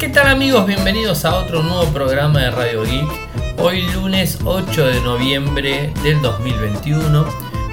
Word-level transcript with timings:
¿Qué 0.00 0.08
tal 0.08 0.28
amigos? 0.28 0.66
Bienvenidos 0.66 1.26
a 1.26 1.38
otro 1.38 1.62
nuevo 1.62 1.84
programa 1.92 2.40
de 2.40 2.50
Radio 2.50 2.84
Geek. 2.84 3.58
Hoy 3.58 3.82
lunes 3.92 4.38
8 4.46 4.86
de 4.86 4.98
noviembre 5.02 5.92
del 6.02 6.22
2021. 6.22 7.26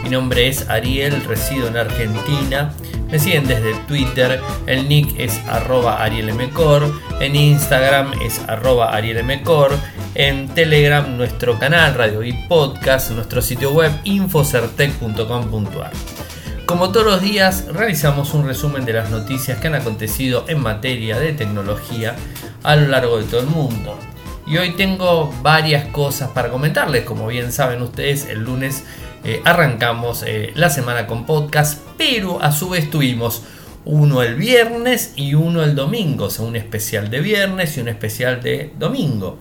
Mi 0.04 0.10
nombre 0.10 0.50
es 0.50 0.70
Ariel, 0.70 1.24
resido 1.24 1.70
en 1.70 1.78
Argentina. 1.78 2.74
Me 3.10 3.18
siguen 3.18 3.48
desde 3.48 3.76
Twitter, 3.88 4.42
el 4.66 4.90
nick 4.90 5.18
es 5.18 5.40
arroba 5.48 6.04
arielmcor, 6.04 6.92
en 7.22 7.38
Instagram 7.38 8.12
es 8.22 8.42
arroba 8.50 8.94
arielmcor, 8.94 9.72
en 10.14 10.50
Telegram 10.50 11.16
nuestro 11.16 11.58
canal 11.58 11.94
Radio 11.94 12.20
Geek 12.20 12.50
Podcast, 12.50 13.12
nuestro 13.12 13.42
sitio 13.42 13.72
web 13.72 13.94
infocertec.com.ar. 14.04 15.92
Como 16.68 16.92
todos 16.92 17.06
los 17.06 17.22
días, 17.22 17.64
realizamos 17.72 18.34
un 18.34 18.46
resumen 18.46 18.84
de 18.84 18.92
las 18.92 19.10
noticias 19.10 19.58
que 19.58 19.68
han 19.68 19.76
acontecido 19.76 20.44
en 20.50 20.60
materia 20.60 21.18
de 21.18 21.32
tecnología 21.32 22.18
a 22.62 22.76
lo 22.76 22.90
largo 22.90 23.20
de 23.20 23.24
todo 23.24 23.40
el 23.40 23.48
mundo. 23.48 23.98
Y 24.46 24.58
hoy 24.58 24.72
tengo 24.72 25.34
varias 25.42 25.86
cosas 25.86 26.32
para 26.32 26.50
comentarles. 26.50 27.06
Como 27.06 27.26
bien 27.28 27.54
saben 27.54 27.82
ustedes, 27.82 28.28
el 28.28 28.44
lunes 28.44 28.84
eh, 29.24 29.40
arrancamos 29.46 30.24
eh, 30.28 30.52
la 30.56 30.70
semana 30.70 31.08
con 31.08 31.26
podcast, 31.26 31.82
pero 31.98 32.44
a 32.44 32.52
su 32.52 32.68
vez 32.68 32.90
tuvimos 32.90 33.44
uno 33.86 34.22
el 34.22 34.36
viernes 34.36 35.14
y 35.16 35.36
uno 35.36 35.64
el 35.64 35.74
domingo, 35.74 36.26
o 36.26 36.30
sea, 36.30 36.44
un 36.44 36.58
especial 36.58 37.10
de 37.10 37.22
viernes 37.22 37.78
y 37.78 37.80
un 37.80 37.88
especial 37.88 38.44
de 38.44 38.74
domingo. 38.78 39.40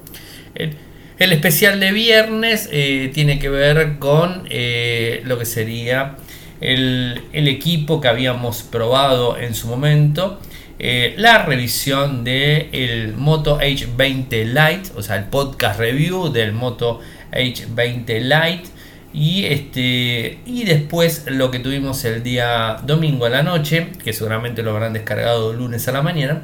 El, 0.55 0.77
especial 1.19 1.80
de 1.80 1.91
viernes 1.91 2.69
eh, 2.71 3.11
tiene 3.13 3.41
que 3.41 3.49
ver 3.49 3.99
con 3.99 4.45
lo 4.45 5.38
que 5.38 5.45
sería 5.45 6.19
el, 6.60 7.23
equipo 7.33 8.01
que 8.01 8.09
habíamos 8.09 8.62
probado 8.62 9.38
en 9.38 9.55
su 9.55 9.69
momento. 9.69 10.41
Eh, 10.79 11.15
la 11.16 11.45
revisión 11.45 12.23
del 12.23 12.68
el 12.73 13.15
Moto 13.15 13.59
H20 13.59 14.45
Lite, 14.45 14.90
o 14.95 15.02
sea, 15.02 15.16
el 15.16 15.24
podcast 15.24 15.79
review 15.80 16.30
del 16.30 16.52
Moto 16.52 17.01
H20 17.32 18.21
Lite. 18.21 18.68
Y, 19.13 19.45
este, 19.46 20.40
y 20.45 20.65
después 20.65 21.24
lo 21.26 21.51
que 21.51 21.59
tuvimos 21.59 22.04
el 22.04 22.23
día 22.23 22.76
domingo 22.85 23.24
a 23.24 23.30
la 23.30 23.43
noche, 23.43 23.88
que 24.04 24.13
seguramente 24.13 24.63
lo 24.63 24.73
habrán 24.73 24.93
descargado 24.93 25.54
lunes 25.54 25.88
a 25.88 25.93
la 25.93 26.02
mañana, 26.02 26.43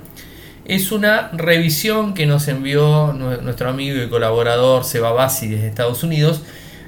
es 0.64 0.92
una 0.92 1.28
revisión 1.32 2.14
que 2.14 2.24
nos 2.24 2.48
envió 2.48 3.12
nuestro 3.12 3.68
amigo 3.68 4.02
y 4.02 4.08
colaborador 4.08 4.84
Seba 4.84 5.12
Bassi 5.12 5.48
desde 5.48 5.66
Estados 5.66 6.02
Unidos 6.02 6.42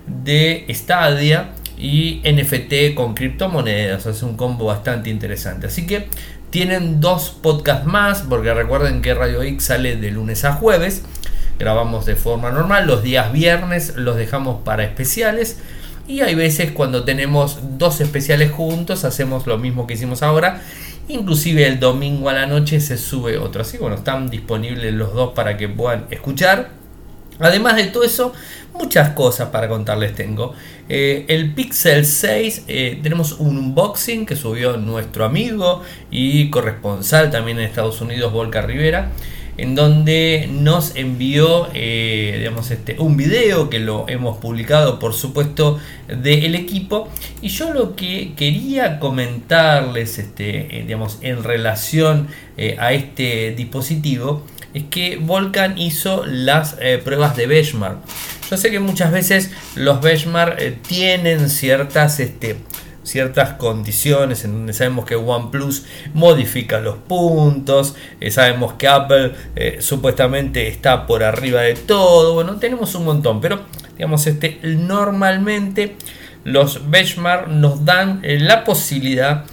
de 0.06 0.64
Stadia 0.70 1.50
y 1.78 2.22
NFT 2.25 2.94
con 2.94 3.14
criptomonedas. 3.14 4.06
Es 4.06 4.22
un 4.22 4.36
combo 4.36 4.67
bastante 4.67 5.11
interesante. 5.11 5.67
Así 5.67 5.86
que 5.86 6.08
tienen 6.50 7.00
dos 7.00 7.31
podcasts 7.31 7.86
más, 7.86 8.22
porque 8.22 8.55
recuerden 8.55 9.03
que 9.03 9.14
Radio 9.14 9.42
X 9.42 9.64
sale 9.64 9.97
de 9.97 10.11
lunes 10.11 10.44
a 10.44 10.53
jueves. 10.53 11.03
Grabamos 11.58 12.06
de 12.06 12.16
forma 12.16 12.50
normal. 12.50 12.86
Los 12.86 13.03
días 13.03 13.33
viernes 13.33 13.97
los 13.97 14.16
dejamos 14.16 14.62
para 14.62 14.84
especiales. 14.84 15.58
Y 16.06 16.20
hay 16.20 16.34
veces 16.34 16.72
cuando 16.72 17.05
tenemos 17.05 17.58
dos 17.78 18.00
especiales 18.00 18.50
juntos, 18.50 19.05
hacemos 19.05 19.47
lo 19.47 19.59
mismo 19.59 19.86
que 19.86 19.94
hicimos 19.94 20.22
ahora. 20.22 20.61
Inclusive 21.09 21.66
el 21.66 21.81
domingo 21.81 22.28
a 22.28 22.34
la 22.34 22.47
noche 22.47 22.81
se 22.81 22.98
sube 22.98 23.38
otro. 23.38 23.62
Así 23.62 23.78
bueno, 23.78 23.97
están 23.97 24.31
disponibles 24.31 24.92
los 24.94 25.12
dos 25.12 25.33
para 25.34 25.56
que 25.56 25.69
puedan 25.69 26.06
escuchar. 26.11 26.84
Además 27.41 27.77
de 27.77 27.85
todo 27.85 28.05
eso, 28.05 28.33
muchas 28.75 29.11
cosas 29.11 29.49
para 29.49 29.69
contarles 29.69 30.15
tengo. 30.15 30.55
Eh, 30.89 31.25
el 31.29 31.55
Pixel 31.55 32.05
6, 32.05 32.65
eh, 32.69 33.01
tenemos 33.03 33.33
un 33.33 33.57
unboxing 33.57 34.27
que 34.27 34.37
subió 34.37 34.77
nuestro 34.77 35.25
amigo 35.25 35.83
y 36.11 36.51
corresponsal 36.51 37.31
también 37.31 37.59
en 37.59 37.65
Estados 37.65 38.01
Unidos, 38.01 38.33
Volca 38.33 38.61
Rivera, 38.62 39.11
en 39.57 39.77
donde 39.77 40.49
nos 40.51 40.97
envió 40.97 41.69
eh, 41.75 42.37
digamos, 42.39 42.71
este, 42.73 42.97
un 42.99 43.17
video 43.17 43.71
que 43.71 43.78
lo 43.78 44.09
hemos 44.09 44.39
publicado, 44.39 44.99
por 44.99 45.15
supuesto, 45.15 45.78
del 46.09 46.55
equipo. 46.55 47.09
Y 47.41 47.49
yo 47.49 47.73
lo 47.73 47.97
que 47.97 48.33
quería 48.37 48.99
comentarles 48.99 50.19
este, 50.19 50.84
digamos, 50.87 51.19
en 51.23 51.43
relación 51.43 52.28
a 52.78 52.93
este 52.93 53.53
dispositivo 53.56 54.44
es 54.75 54.85
que 54.91 55.17
Volcan 55.17 55.79
hizo 55.79 56.27
las 56.27 56.77
eh, 56.81 57.01
pruebas 57.03 57.37
de 57.37 57.47
benchmark. 57.47 57.99
Yo 58.51 58.57
sé 58.57 58.71
que 58.71 58.81
muchas 58.81 59.12
veces 59.12 59.53
los 59.77 60.01
benchmark 60.01 60.57
eh, 60.59 60.77
tienen 60.87 61.49
ciertas, 61.49 62.19
este, 62.19 62.57
ciertas 63.05 63.55
condiciones 63.55 64.45
en 64.45 64.53
donde 64.53 64.73
sabemos 64.73 65.07
que 65.07 65.15
OnePlus 65.15 65.85
modifica 66.12 66.81
los 66.81 66.97
puntos, 66.97 67.95
eh, 68.21 68.33
sabemos 68.33 68.75
que 68.75 68.89
Apple 68.89 69.35
supuestamente 69.79 70.67
está 70.67 71.06
por 71.06 71.23
arriba 71.23 71.62
de 71.62 71.75
todo, 71.75 72.35
bueno, 72.35 72.56
tenemos 72.56 72.95
un 72.97 73.05
montón, 73.05 73.41
pero 73.41 73.61
digamos, 73.97 74.27
este, 74.27 74.59
normalmente 74.62 75.95
los 76.43 76.91
benchmark 76.91 77.49
nos 77.49 77.85
dan 77.85 78.21
la 78.23 78.65
posibilidad 78.65 79.45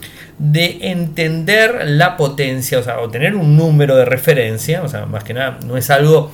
entender 0.53 1.81
la 1.85 2.17
potencia, 2.17 2.79
o 2.79 2.83
sea, 2.83 2.99
o 2.99 3.09
tener 3.09 3.35
un 3.35 3.55
número 3.55 3.95
de 3.95 4.05
referencia, 4.05 4.81
o 4.83 4.87
sea, 4.87 5.05
más 5.05 5.23
que 5.23 5.33
nada, 5.33 5.59
no 5.65 5.77
es 5.77 5.89
algo 5.89 6.31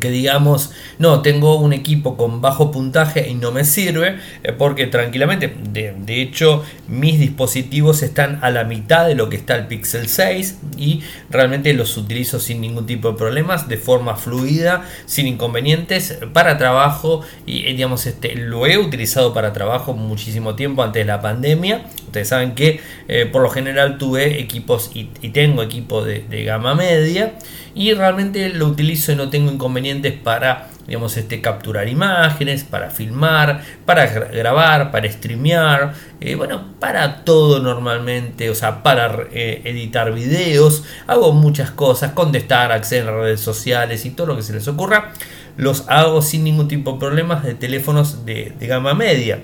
que 0.00 0.10
digamos, 0.10 0.72
no, 0.98 1.22
tengo 1.22 1.56
un 1.56 1.72
equipo 1.72 2.16
con 2.16 2.40
bajo 2.40 2.70
puntaje 2.70 3.28
y 3.28 3.34
no 3.34 3.52
me 3.52 3.64
sirve, 3.64 4.18
eh, 4.42 4.52
porque 4.52 4.86
tranquilamente, 4.86 5.54
de, 5.72 6.22
hecho, 6.22 6.64
mis 6.88 7.18
dispositivos 7.18 8.02
están 8.02 8.38
a 8.42 8.50
la 8.50 8.64
mitad 8.64 9.06
de 9.06 9.14
lo 9.14 9.28
que 9.28 9.36
está 9.36 9.56
el 9.56 9.66
Pixel 9.66 10.08
6 10.08 10.58
y 10.76 11.02
realmente 11.30 11.72
los 11.74 11.96
utilizo 11.96 12.40
sin 12.40 12.60
ningún 12.60 12.86
tipo 12.86 13.10
de 13.12 13.18
problemas, 13.18 13.68
de 13.68 13.76
forma 13.76 14.16
fluida, 14.16 14.84
sin 15.06 15.26
inconvenientes, 15.26 16.18
para 16.32 16.58
trabajo 16.58 17.22
y 17.46 17.66
eh, 17.66 17.74
digamos, 17.74 18.06
este, 18.06 18.34
lo 18.36 18.66
he 18.66 18.78
utilizado 18.78 19.34
para 19.34 19.52
trabajo 19.52 19.94
muchísimo 19.94 20.54
tiempo 20.54 20.82
antes 20.82 21.02
de 21.02 21.06
la 21.06 21.20
pandemia. 21.20 21.86
Ustedes 22.06 22.28
saben 22.28 22.54
que 22.54 22.80
eh, 23.08 23.26
por 23.26 23.42
lo 23.42 23.50
general 23.50 23.98
tuve 23.98 24.40
equipos 24.40 24.90
y, 24.94 25.04
tengo 25.34 25.62
equipo 25.62 26.04
de, 26.04 26.24
de 26.30 26.44
gama 26.44 26.74
media 26.74 27.34
y 27.74 27.92
realmente 27.92 28.48
lo 28.50 28.66
utilizo 28.66 29.12
y 29.12 29.16
no 29.16 29.30
tengo 29.30 29.50
inconvenientes 29.50 29.83
para 30.22 30.68
digamos, 30.86 31.16
este, 31.16 31.40
capturar 31.40 31.88
imágenes, 31.88 32.64
para 32.64 32.90
filmar, 32.90 33.62
para 33.86 34.06
grabar, 34.06 34.90
para 34.90 35.10
streamear, 35.10 35.94
eh, 36.20 36.34
bueno, 36.34 36.74
para 36.78 37.24
todo 37.24 37.60
normalmente, 37.60 38.50
o 38.50 38.54
sea, 38.54 38.82
para 38.82 39.26
eh, 39.32 39.62
editar 39.64 40.12
videos, 40.12 40.84
hago 41.06 41.32
muchas 41.32 41.70
cosas, 41.70 42.12
contestar, 42.12 42.72
acceder 42.72 43.08
a 43.08 43.22
redes 43.22 43.40
sociales 43.40 44.04
y 44.04 44.10
todo 44.10 44.28
lo 44.28 44.36
que 44.36 44.42
se 44.42 44.52
les 44.52 44.68
ocurra, 44.68 45.12
los 45.56 45.88
hago 45.88 46.20
sin 46.20 46.44
ningún 46.44 46.68
tipo 46.68 46.92
de 46.92 46.98
problemas 46.98 47.44
de 47.44 47.54
teléfonos 47.54 48.26
de, 48.26 48.52
gama 48.60 48.94
media. 48.94 49.40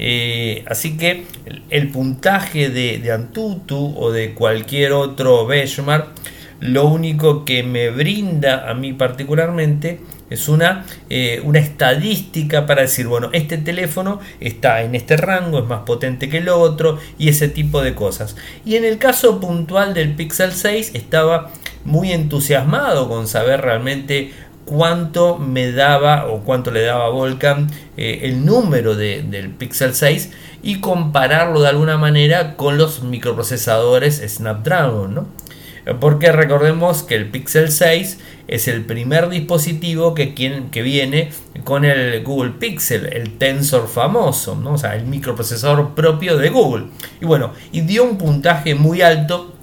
Eh, 0.00 0.64
así 0.68 0.96
que 0.96 1.26
el, 1.70 1.90
puntaje 1.90 2.70
de, 2.70 2.98
de, 2.98 3.10
Antutu 3.10 3.94
o 3.98 4.12
de 4.12 4.32
cualquier 4.32 4.92
otro 4.92 5.44
benchmark 5.44 6.06
lo 6.60 6.86
único 6.86 7.44
que 7.44 7.62
me 7.62 7.90
brinda 7.90 8.68
a 8.68 8.74
mí 8.74 8.92
particularmente 8.92 10.00
es 10.30 10.48
una, 10.48 10.84
eh, 11.08 11.40
una 11.44 11.58
estadística 11.58 12.66
para 12.66 12.82
decir, 12.82 13.06
bueno, 13.06 13.30
este 13.32 13.58
teléfono 13.58 14.20
está 14.40 14.82
en 14.82 14.94
este 14.94 15.16
rango, 15.16 15.60
es 15.60 15.66
más 15.66 15.82
potente 15.82 16.28
que 16.28 16.38
el 16.38 16.48
otro 16.48 16.98
y 17.18 17.28
ese 17.28 17.48
tipo 17.48 17.80
de 17.80 17.94
cosas. 17.94 18.36
Y 18.64 18.76
en 18.76 18.84
el 18.84 18.98
caso 18.98 19.40
puntual 19.40 19.94
del 19.94 20.14
Pixel 20.14 20.52
6 20.52 20.92
estaba 20.94 21.50
muy 21.84 22.12
entusiasmado 22.12 23.08
con 23.08 23.26
saber 23.28 23.62
realmente 23.62 24.32
cuánto 24.64 25.38
me 25.38 25.72
daba 25.72 26.26
o 26.26 26.40
cuánto 26.40 26.70
le 26.70 26.82
daba 26.82 27.06
a 27.06 27.10
Volcan 27.10 27.70
eh, 27.96 28.20
el 28.24 28.44
número 28.44 28.94
del 28.94 29.50
Pixel 29.50 29.94
6 29.94 30.30
y 30.62 30.80
compararlo 30.80 31.62
de 31.62 31.68
alguna 31.68 31.96
manera 31.96 32.56
con 32.56 32.76
los 32.76 33.02
microprocesadores 33.02 34.22
Snapdragon, 34.26 35.14
¿no? 35.14 35.26
Porque 36.00 36.32
recordemos 36.32 37.02
que 37.02 37.14
el 37.14 37.30
Pixel 37.30 37.70
6 37.70 38.18
es 38.48 38.68
el 38.68 38.84
primer 38.84 39.28
dispositivo 39.28 40.14
que, 40.14 40.26
viene 40.82 41.30
con 41.64 41.84
el 41.84 42.22
Google 42.24 42.52
Pixel, 42.52 43.06
el 43.12 43.36
Tensor 43.38 43.88
famoso, 43.88 44.54
¿no? 44.54 44.72
o 44.72 44.78
sea, 44.78 44.96
el 44.96 45.04
microprocesador 45.04 45.94
propio 45.94 46.36
de 46.36 46.48
Google. 46.48 46.86
Y 47.20 47.26
bueno, 47.26 47.52
y 47.72 47.82
dio 47.82 48.04
un 48.04 48.18
puntaje 48.18 48.74
muy 48.74 49.02
alto 49.02 49.54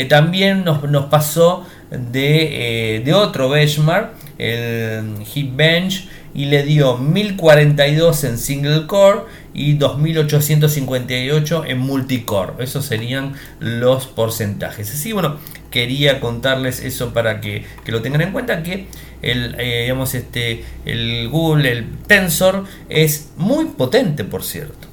también 0.08 0.64
nos, 0.64 1.06
pasó 1.06 1.66
de, 1.90 3.02
de 3.04 3.14
otro 3.14 3.48
benchmark 3.48 4.12
el 4.38 5.26
Bench 5.54 6.08
y 6.34 6.46
le 6.46 6.62
dio 6.62 6.96
1042 6.96 8.24
en 8.24 8.38
single 8.38 8.86
core 8.86 9.20
y 9.52 9.74
2858 9.74 11.64
en 11.66 11.78
multicore. 11.78 12.52
Esos 12.60 12.84
serían 12.84 13.34
los 13.58 14.06
porcentajes. 14.06 14.92
Así 14.92 15.12
bueno, 15.12 15.38
quería 15.70 16.20
contarles 16.20 16.80
eso 16.80 17.12
para 17.12 17.40
que, 17.40 17.64
lo 17.86 18.02
tengan 18.02 18.20
en 18.20 18.32
cuenta 18.32 18.62
que 18.62 18.86
el, 19.22 19.56
eh, 19.58 19.82
digamos 19.82 20.14
este, 20.14 20.64
el 20.84 21.28
Google, 21.28 21.70
el 21.70 21.86
Tensor 22.06 22.64
es 22.88 23.30
muy 23.36 23.66
potente 23.66 24.24
por 24.24 24.44
cierto. 24.44 24.88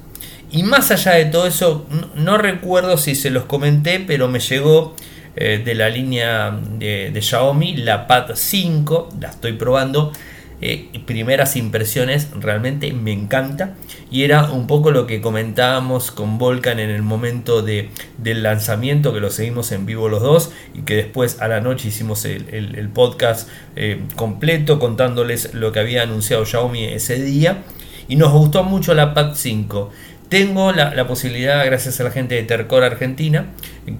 Y 0.50 0.62
más 0.62 0.90
allá 0.90 1.12
de 1.12 1.26
todo 1.26 1.46
eso, 1.46 1.86
no, 2.14 2.38
recuerdo 2.38 2.96
si 2.96 3.14
se 3.14 3.30
los 3.30 3.44
comenté, 3.44 4.00
pero 4.00 4.28
me 4.28 4.40
llegó 4.40 4.96
eh, 5.36 5.60
de 5.62 5.74
la 5.74 5.90
línea 5.90 6.50
de, 6.50 7.10
de 7.10 7.22
Xiaomi 7.22 7.76
la 7.76 8.06
Pad 8.06 8.30
5, 8.34 9.10
la 9.20 9.28
estoy 9.28 9.52
probando 9.52 10.12
eh, 10.60 10.88
primeras 11.06 11.56
impresiones 11.56 12.28
realmente 12.38 12.92
me 12.92 13.12
encanta. 13.12 13.74
Y 14.10 14.22
era 14.22 14.50
un 14.50 14.66
poco 14.66 14.90
lo 14.90 15.06
que 15.06 15.20
comentábamos 15.20 16.10
con 16.10 16.38
Volcan 16.38 16.80
en 16.80 16.90
el 16.90 17.02
momento 17.02 17.62
de, 17.62 17.90
del 18.18 18.42
lanzamiento 18.42 19.12
que 19.12 19.20
lo 19.20 19.30
seguimos 19.30 19.72
en 19.72 19.86
vivo 19.86 20.08
los 20.08 20.22
dos 20.22 20.52
y 20.74 20.82
que 20.82 20.96
después 20.96 21.40
a 21.40 21.48
la 21.48 21.60
noche 21.60 21.88
hicimos 21.88 22.24
el, 22.24 22.88
podcast 22.94 23.48
eh, 23.76 24.00
completo 24.16 24.78
contándoles 24.78 25.54
lo 25.54 25.72
que 25.72 25.80
había 25.80 26.02
anunciado 26.02 26.44
Xiaomi 26.44 26.84
ese 26.84 27.22
día. 27.22 27.62
Y 28.08 28.16
nos 28.16 28.32
gustó 28.32 28.64
mucho 28.64 28.94
la 28.94 29.12
Pad 29.12 29.34
5 29.34 29.90
tengo 30.28 30.72
la, 30.72 31.06
posibilidad, 31.06 31.64
gracias 31.64 32.00
a 32.00 32.04
la 32.04 32.10
gente 32.10 32.34
de 32.34 32.42
Tercor 32.42 32.84
Argentina, 32.84 33.46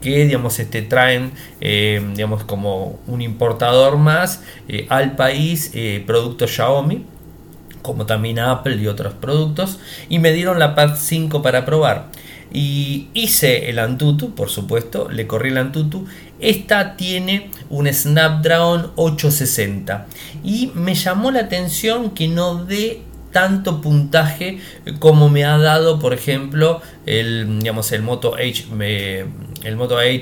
que 0.03 0.27
digamos, 0.27 0.59
este, 0.59 0.83
traen 0.83 1.33
eh, 1.61 2.03
digamos, 2.15 2.45
como 2.45 2.99
un 3.07 3.23
importador 3.23 3.97
más 3.97 4.43
eh, 4.69 4.87
al 4.91 5.17
país 5.17 5.71
eh, 5.75 6.03
productos 6.07 6.51
Xiaomi, 6.51 7.05
como 7.81 8.05
también 8.05 8.39
Apple 8.39 8.77
y 8.77 8.87
otros 8.87 9.15
productos, 9.15 9.79
y 10.09 10.19
me 10.19 10.33
dieron 10.33 10.59
la 10.59 10.75
Pad 10.75 10.97
5 10.99 11.41
para 11.43 11.65
probar. 11.65 12.11
Y 12.53 13.09
hice 13.15 13.69
el 13.69 13.79
Antutu, 13.79 14.35
por 14.35 14.49
supuesto, 14.49 15.11
le 15.11 15.27
corrí 15.27 15.51
el 15.51 15.59
Antutu. 15.59 16.07
Esta 16.41 16.97
tiene 16.97 17.51
un 17.69 17.93
Snapdragon 17.93 18.93
860 18.97 20.07
y 20.45 20.71
me 20.75 20.95
llamó 20.95 21.31
la 21.31 21.41
atención 21.41 22.11
que 22.11 22.29
no 22.29 22.65
dé 22.65 23.03
tanto 23.33 23.81
puntaje 23.81 24.59
como 24.99 25.29
me 25.29 25.45
ha 25.45 25.59
dado, 25.59 25.99
por 25.99 26.15
ejemplo, 26.15 26.81
el, 27.07 27.59
digamos, 27.61 27.93
el 27.93 28.03
Moto 28.03 28.35
H, 28.35 28.67
el 29.65 29.77
Moto 29.77 30.01
eh, 30.01 30.21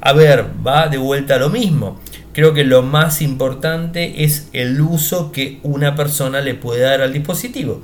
A 0.00 0.12
ver, 0.12 0.46
va 0.66 0.88
de 0.88 0.98
vuelta 0.98 1.38
lo 1.38 1.48
mismo. 1.48 2.00
Creo 2.32 2.54
que 2.54 2.64
lo 2.64 2.82
más 2.82 3.20
importante 3.20 4.24
es 4.24 4.48
el 4.52 4.80
uso 4.80 5.32
que 5.32 5.58
una 5.62 5.94
persona 5.94 6.40
le 6.40 6.54
puede 6.54 6.80
dar 6.80 7.02
al 7.02 7.12
dispositivo. 7.12 7.82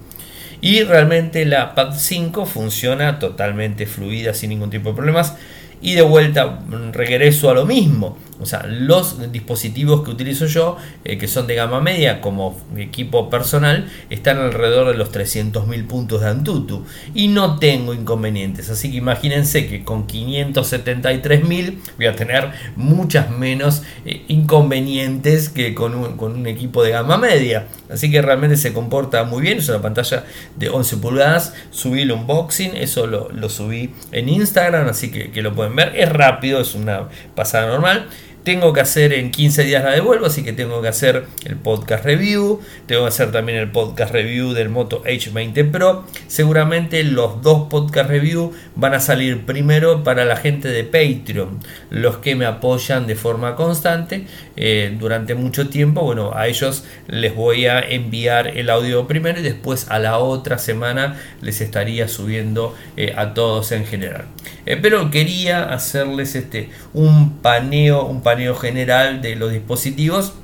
Y 0.60 0.82
realmente 0.82 1.44
la 1.44 1.74
Pad 1.74 1.94
5 1.96 2.46
funciona 2.46 3.18
totalmente 3.18 3.86
fluida 3.86 4.34
sin 4.34 4.50
ningún 4.50 4.70
tipo 4.70 4.90
de 4.90 4.96
problemas. 4.96 5.36
Y 5.80 5.94
de 5.94 6.02
vuelta 6.02 6.60
regreso 6.92 7.50
a 7.50 7.54
lo 7.54 7.66
mismo. 7.66 8.16
O 8.40 8.46
sea, 8.46 8.64
los 8.66 9.32
dispositivos 9.32 10.04
que 10.04 10.10
utilizo 10.10 10.46
yo, 10.46 10.76
eh, 11.04 11.18
que 11.18 11.26
son 11.26 11.46
de 11.48 11.56
gama 11.56 11.80
media 11.80 12.20
como 12.20 12.56
equipo 12.76 13.28
personal, 13.30 13.88
están 14.10 14.38
alrededor 14.38 14.88
de 14.88 14.94
los 14.94 15.10
300.000 15.10 15.86
puntos 15.86 16.20
de 16.20 16.28
Antutu. 16.28 16.84
Y 17.14 17.28
no 17.28 17.58
tengo 17.58 17.94
inconvenientes. 17.94 18.70
Así 18.70 18.90
que 18.90 18.98
imagínense 18.98 19.66
que 19.66 19.82
con 19.82 20.06
573.000 20.06 21.78
voy 21.96 22.06
a 22.06 22.14
tener 22.14 22.52
muchas 22.76 23.30
menos 23.30 23.82
eh, 24.04 24.22
inconvenientes 24.28 25.48
que 25.48 25.74
con 25.74 25.94
un, 25.94 26.46
equipo 26.46 26.84
de 26.84 26.90
gama 26.92 27.16
media. 27.16 27.66
Así 27.90 28.10
que 28.10 28.22
realmente 28.22 28.56
se 28.56 28.72
comporta 28.72 29.24
muy 29.24 29.42
bien. 29.42 29.58
Es 29.58 29.68
una 29.68 29.82
pantalla 29.82 30.24
de 30.56 30.68
11 30.68 30.96
pulgadas. 30.98 31.54
Subí 31.70 32.02
el 32.02 32.12
unboxing. 32.12 32.76
Eso 32.76 33.08
lo, 33.08 33.48
subí 33.48 33.94
en 34.12 34.28
Instagram. 34.28 34.88
Así 34.88 35.10
que, 35.10 35.32
que 35.32 35.42
lo 35.42 35.54
pueden 35.54 35.74
ver. 35.74 35.92
Es 35.96 36.08
rápido. 36.08 36.60
Es 36.60 36.76
una 36.76 37.08
pasada 37.34 37.66
normal 37.66 38.06
tengo 38.48 38.72
que 38.72 38.80
hacer 38.80 39.12
en 39.12 39.30
15 39.30 39.64
días 39.64 39.84
la 39.84 39.90
devuelvo, 39.90 40.24
así 40.24 40.42
que 40.42 40.54
tengo 40.54 40.80
que 40.80 40.88
hacer 40.88 41.26
el 41.44 41.56
podcast 41.56 42.02
review, 42.02 42.62
tengo 42.86 43.02
que 43.02 43.08
hacer 43.08 43.30
también 43.30 43.58
el 43.58 43.70
podcast 43.70 44.10
review 44.10 44.54
del 44.54 44.70
Moto 44.70 45.02
H20 45.04 45.70
Pro. 45.70 46.06
Seguramente 46.28 47.04
los 47.04 47.42
dos 47.42 47.68
podcast 47.68 48.08
review 48.08 48.54
van 48.74 48.94
a 48.94 49.00
salir 49.00 49.44
primero 49.44 50.02
para 50.02 50.24
la 50.24 50.36
gente 50.36 50.68
de 50.68 50.82
Patreon, 50.84 51.60
los 51.90 52.16
que 52.16 52.36
me 52.36 52.46
apoyan 52.46 53.06
de 53.06 53.16
forma 53.16 53.54
constante 53.54 54.24
eh, 54.56 54.96
durante 54.98 55.34
mucho 55.34 55.68
tiempo. 55.68 56.00
Bueno, 56.00 56.32
a 56.34 56.48
ellos 56.48 56.84
les 57.06 57.34
voy 57.34 57.66
a 57.66 57.80
enviar 57.80 58.46
el 58.56 58.70
audio 58.70 59.06
primero 59.06 59.40
y 59.40 59.42
después 59.42 59.90
a 59.90 59.98
la 59.98 60.16
otra 60.16 60.56
semana 60.56 61.20
les 61.42 61.60
estaría 61.60 62.08
subiendo 62.08 62.74
eh, 62.96 63.12
a 63.14 63.34
todos 63.34 63.72
en 63.72 63.84
general. 63.84 64.24
Eh, 64.64 64.78
pero 64.80 65.10
quería 65.10 65.64
hacerles 65.64 66.34
este 66.34 66.70
un 66.94 67.40
paneo, 67.40 68.06
un 68.06 68.22
paneo 68.22 68.37
general 68.54 69.20
de 69.22 69.36
los 69.36 69.52
dispositivos. 69.52 70.34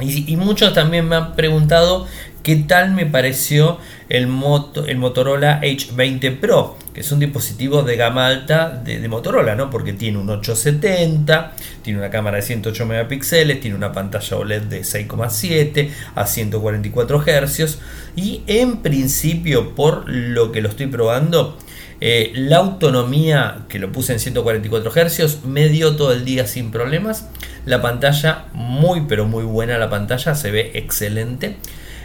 Y, 0.00 0.36
muchos 0.36 0.74
también 0.74 1.08
me 1.08 1.14
han 1.14 1.36
preguntado 1.36 2.06
qué 2.42 2.56
tal 2.56 2.90
me 2.90 3.06
pareció 3.06 3.78
el, 4.08 4.26
moto, 4.26 4.86
el 4.86 4.98
Motorola 4.98 5.60
H20 5.62 6.40
Pro, 6.40 6.76
que 6.92 7.00
es 7.00 7.12
un 7.12 7.20
dispositivo 7.20 7.82
de 7.82 7.96
gama 7.96 8.26
alta 8.26 8.70
de, 8.70 9.08
Motorola, 9.08 9.54
¿no? 9.54 9.70
Porque 9.70 9.92
tiene 9.92 10.18
un 10.18 10.28
870, 10.28 11.52
tiene 11.82 12.00
una 12.00 12.10
cámara 12.10 12.36
de 12.36 12.42
108 12.42 12.86
megapíxeles, 12.86 13.60
tiene 13.60 13.76
una 13.76 13.92
pantalla 13.92 14.36
OLED 14.36 14.62
de 14.62 14.80
6,7 14.80 15.90
a 16.16 16.26
144 16.26 17.22
Hz 17.24 17.78
y 18.16 18.42
en 18.48 18.78
principio 18.78 19.76
por 19.76 20.08
lo 20.08 20.50
que 20.50 20.60
lo 20.60 20.68
estoy 20.68 20.88
probando 20.88 21.56
eh, 22.00 22.32
la 22.34 22.58
autonomía, 22.58 23.64
que 23.68 23.78
lo 23.78 23.92
puse 23.92 24.12
en 24.12 24.20
144 24.20 24.90
Hz, 24.90 25.44
me 25.44 25.68
dio 25.68 25.96
todo 25.96 26.12
el 26.12 26.24
día 26.24 26.46
sin 26.46 26.70
problemas. 26.70 27.28
La 27.66 27.80
pantalla, 27.80 28.46
muy 28.52 29.02
pero 29.08 29.26
muy 29.26 29.44
buena 29.44 29.78
la 29.78 29.90
pantalla, 29.90 30.34
se 30.34 30.50
ve 30.50 30.72
excelente. 30.74 31.56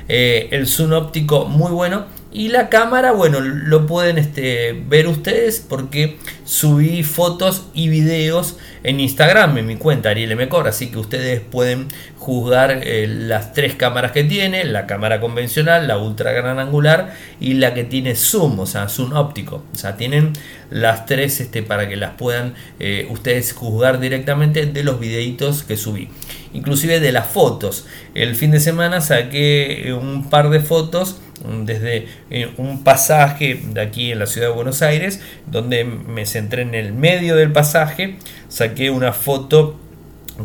Eh, 0.07 0.47
el 0.51 0.67
zoom 0.67 0.93
óptico 0.93 1.45
muy 1.45 1.71
bueno 1.71 2.05
y 2.31 2.49
la 2.49 2.69
cámara, 2.69 3.11
bueno, 3.11 3.39
lo 3.39 3.87
pueden 3.87 4.19
este, 4.19 4.73
ver 4.87 5.07
ustedes 5.07 5.65
porque 5.67 6.17
subí 6.45 7.03
fotos 7.03 7.65
y 7.73 7.89
videos 7.89 8.57
en 8.83 8.99
Instagram, 8.99 9.57
en 9.57 9.65
mi 9.65 9.77
cuenta 9.77 10.09
Ariel 10.09 10.35
Mecor, 10.35 10.67
así 10.67 10.91
que 10.91 10.99
ustedes 10.99 11.41
pueden 11.41 11.87
juzgar 12.29 12.81
eh, 12.83 13.07
las 13.07 13.53
tres 13.53 13.73
cámaras 13.73 14.11
que 14.11 14.23
tiene, 14.23 14.63
la 14.63 14.85
cámara 14.85 15.19
convencional, 15.19 15.87
la 15.87 15.97
ultra 15.97 16.31
gran 16.31 16.59
angular 16.59 17.15
y 17.39 17.55
la 17.55 17.73
que 17.73 17.83
tiene 17.83 18.13
zoom, 18.13 18.59
o 18.59 18.67
sea, 18.67 18.87
zoom 18.87 19.13
óptico. 19.13 19.63
O 19.73 19.75
sea, 19.75 19.97
tienen 19.97 20.33
las 20.69 21.07
tres 21.07 21.39
este, 21.41 21.63
para 21.63 21.89
que 21.89 21.95
las 21.95 22.11
puedan 22.11 22.53
eh, 22.79 23.07
ustedes 23.09 23.53
juzgar 23.53 23.99
directamente 23.99 24.67
de 24.67 24.83
los 24.83 24.99
videitos 24.99 25.63
que 25.63 25.75
subí. 25.75 26.09
Inclusive 26.53 26.99
de 26.99 27.11
las 27.11 27.25
fotos. 27.25 27.87
El 28.13 28.35
fin 28.35 28.51
de 28.51 28.59
semana 28.59 29.01
saqué 29.01 29.91
un 29.99 30.29
par 30.29 30.51
de 30.51 30.59
fotos 30.59 31.19
desde 31.65 32.07
eh, 32.29 32.51
un 32.57 32.83
pasaje 32.83 33.59
de 33.73 33.81
aquí 33.81 34.11
en 34.11 34.19
la 34.19 34.27
ciudad 34.27 34.49
de 34.49 34.53
Buenos 34.53 34.83
Aires, 34.83 35.19
donde 35.47 35.83
me 35.83 36.27
centré 36.27 36.61
en 36.61 36.75
el 36.75 36.93
medio 36.93 37.35
del 37.35 37.51
pasaje, 37.51 38.17
saqué 38.49 38.91
una 38.91 39.13
foto 39.13 39.79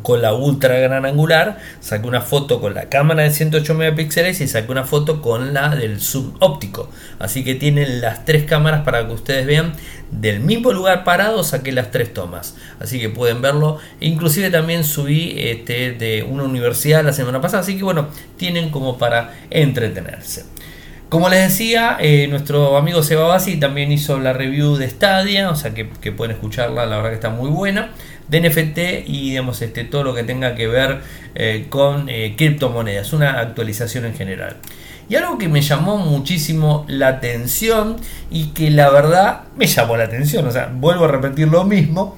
con 0.02 0.22
la 0.22 0.34
ultra 0.34 0.78
gran 0.78 1.04
angular, 1.04 1.58
saqué 1.80 2.06
una 2.06 2.20
foto 2.20 2.60
con 2.60 2.74
la 2.74 2.88
cámara 2.88 3.22
de 3.22 3.30
108 3.30 3.74
megapíxeles 3.74 4.40
y 4.40 4.48
saqué 4.48 4.70
una 4.72 4.84
foto 4.84 5.22
con 5.22 5.54
la 5.54 5.74
del 5.74 6.00
zoom 6.00 6.34
óptico. 6.40 6.90
Así 7.18 7.44
que 7.44 7.54
tienen 7.54 8.00
las 8.00 8.24
tres 8.24 8.44
cámaras 8.44 8.82
para 8.82 9.06
que 9.06 9.12
ustedes 9.12 9.46
vean 9.46 9.74
del 10.10 10.40
mismo 10.40 10.72
lugar 10.72 11.04
parado 11.04 11.42
saqué 11.42 11.72
las 11.72 11.90
tres 11.90 12.12
tomas. 12.12 12.56
Así 12.78 13.00
que 13.00 13.08
pueden 13.08 13.42
verlo. 13.42 13.78
Inclusive 14.00 14.50
también 14.50 14.84
subí 14.84 15.34
este 15.36 15.92
de 15.92 16.22
una 16.22 16.44
universidad 16.44 17.04
la 17.04 17.12
semana 17.12 17.40
pasada. 17.40 17.62
Así 17.62 17.76
que 17.76 17.84
bueno, 17.84 18.08
tienen 18.36 18.70
como 18.70 18.98
para 18.98 19.34
entretenerse. 19.50 20.44
Como 21.14 21.28
les 21.28 21.48
decía, 21.48 21.96
eh, 22.00 22.26
nuestro 22.26 22.76
amigo 22.76 23.00
Seba 23.04 23.28
Bassi 23.28 23.54
también 23.56 23.92
hizo 23.92 24.18
la 24.18 24.32
review 24.32 24.74
de 24.74 24.90
Stadia, 24.90 25.48
o 25.48 25.54
sea 25.54 25.72
que, 25.72 25.84
pueden 25.84 26.34
escucharla, 26.34 26.86
la 26.86 26.96
verdad 26.96 27.10
que 27.10 27.14
está 27.14 27.30
muy 27.30 27.50
buena, 27.50 27.92
de 28.26 28.40
NFT 28.40 29.06
y 29.06 29.30
digamos 29.30 29.62
este, 29.62 29.84
todo 29.84 30.02
lo 30.02 30.12
que 30.12 30.24
tenga 30.24 30.56
que 30.56 30.66
ver 30.66 31.02
eh, 31.36 31.66
con 31.68 32.08
eh, 32.08 32.34
criptomonedas, 32.36 33.12
una 33.12 33.38
actualización 33.38 34.06
en 34.06 34.14
general. 34.14 34.56
Y 35.08 35.14
algo 35.14 35.38
que 35.38 35.46
me 35.46 35.60
llamó 35.60 35.98
muchísimo 35.98 36.84
la 36.88 37.06
atención 37.06 37.98
y 38.28 38.46
que 38.46 38.72
la 38.72 38.90
verdad 38.90 39.42
me 39.54 39.68
llamó 39.68 39.96
la 39.96 40.06
atención, 40.06 40.44
o 40.48 40.50
sea, 40.50 40.68
vuelvo 40.74 41.04
a 41.04 41.08
repetir 41.12 41.46
lo 41.46 41.62
mismo, 41.62 42.16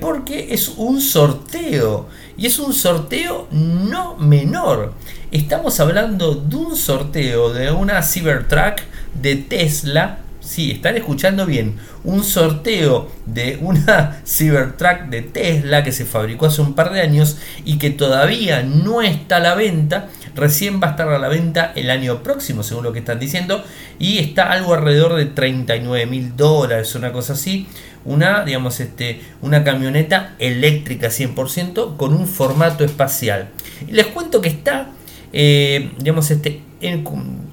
porque 0.00 0.54
es 0.54 0.70
un 0.78 1.02
sorteo 1.02 2.08
Y 2.42 2.46
es 2.46 2.58
un 2.58 2.74
sorteo 2.74 3.46
no 3.52 4.16
menor. 4.16 4.94
Estamos 5.30 5.78
hablando 5.78 6.34
de 6.34 6.56
un 6.56 6.76
sorteo 6.76 7.52
de 7.52 7.70
una 7.70 8.02
Cybertruck 8.02 8.80
de 9.14 9.36
Tesla 9.36 10.18
Sí, 10.42 10.72
están 10.72 10.96
escuchando 10.96 11.46
bien. 11.46 11.76
Un 12.02 12.24
sorteo 12.24 13.08
de 13.26 13.58
una 13.60 14.20
Cybertruck 14.26 15.08
de 15.08 15.22
Tesla 15.22 15.84
que 15.84 15.92
se 15.92 16.04
fabricó 16.04 16.46
hace 16.46 16.60
un 16.60 16.74
par 16.74 16.92
de 16.92 17.00
años 17.00 17.38
y 17.64 17.78
que 17.78 17.90
todavía 17.90 18.64
no 18.64 19.02
está 19.02 19.36
a 19.36 19.40
la 19.40 19.54
venta. 19.54 20.08
Recién 20.34 20.82
va 20.82 20.88
a 20.88 20.90
estar 20.90 21.08
a 21.08 21.18
la 21.20 21.28
venta 21.28 21.72
el 21.76 21.90
año 21.90 22.24
próximo, 22.24 22.64
según 22.64 22.82
lo 22.82 22.92
que 22.92 22.98
están 22.98 23.20
diciendo. 23.20 23.64
Y 24.00 24.18
está 24.18 24.50
algo 24.50 24.74
alrededor 24.74 25.14
de 25.14 25.26
39 25.26 26.06
mil 26.06 26.36
dólares, 26.36 26.96
una 26.96 27.12
cosa 27.12 27.34
así. 27.34 27.68
Una, 28.04 28.44
digamos, 28.44 28.80
este, 28.80 29.20
una 29.42 29.64
camioneta 29.64 30.34
eléctrica 30.38 31.08
100% 31.08 31.96
con 31.96 32.14
un 32.14 32.26
formato 32.26 32.84
espacial. 32.84 33.50
Les 33.88 34.06
cuento 34.06 34.40
que 34.40 34.48
está, 34.48 34.88
eh, 35.32 35.92
digamos, 35.98 36.30
este, 36.30 36.62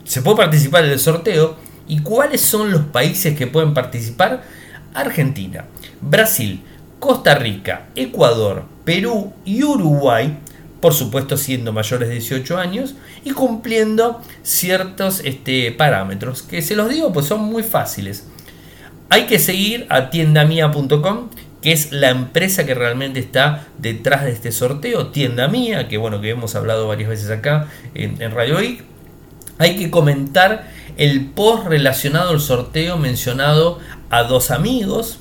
se 0.05 0.21
puede 0.21 0.37
participar 0.37 0.85
en 0.85 0.91
el 0.91 0.99
sorteo 0.99 1.57
¿Y 1.89 2.01
cuáles 2.01 2.41
son 2.41 2.71
los 2.71 2.81
países 2.83 3.35
que 3.35 3.47
pueden 3.47 3.73
participar? 3.73 4.43
Argentina, 4.93 5.65
Brasil, 5.99 6.61
Costa 6.99 7.33
Rica, 7.33 7.87
Ecuador, 7.95 8.65
Perú 8.85 9.33
y 9.43 9.63
Uruguay, 9.63 10.37
por 10.81 10.93
supuesto 10.93 11.35
siendo 11.35 11.73
mayores 11.73 12.09
de 12.09 12.15
18 12.15 12.57
años 12.59 12.93
y 13.25 13.31
cumpliendo 13.31 14.21
ciertos 14.43 15.21
este, 15.25 15.71
parámetros, 15.71 16.43
que 16.43 16.61
se 16.61 16.75
los 16.75 16.89
digo 16.89 17.11
pues 17.11 17.25
son 17.25 17.41
muy 17.41 17.63
fáciles. 17.63 18.27
Hay 19.11 19.25
que 19.25 19.39
seguir 19.39 19.87
a 19.89 20.11
tiendamia.com, 20.11 21.29
que 21.63 21.71
es 21.71 21.91
la 21.91 22.09
empresa 22.09 22.65
que 22.67 22.75
realmente 22.75 23.19
está 23.19 23.65
detrás 23.79 24.23
de 24.23 24.31
este 24.31 24.51
sorteo, 24.51 25.07
Tienda 25.07 25.47
Mía, 25.47 25.87
que 25.87 25.97
bueno, 25.97 26.21
que 26.21 26.29
hemos 26.29 26.55
hablado 26.55 26.87
varias 26.87 27.09
veces 27.09 27.31
acá 27.31 27.67
en, 27.95 28.19
Radio 28.31 28.59
Geek. 28.59 28.83
Hay 29.57 29.75
que 29.77 29.89
comentar 29.89 30.69
el 30.95 31.25
post 31.25 31.65
relacionado 31.65 32.29
al 32.29 32.39
sorteo 32.39 32.97
mencionado 32.97 33.79
a 34.11 34.23
dos 34.23 34.51
amigos, 34.51 35.19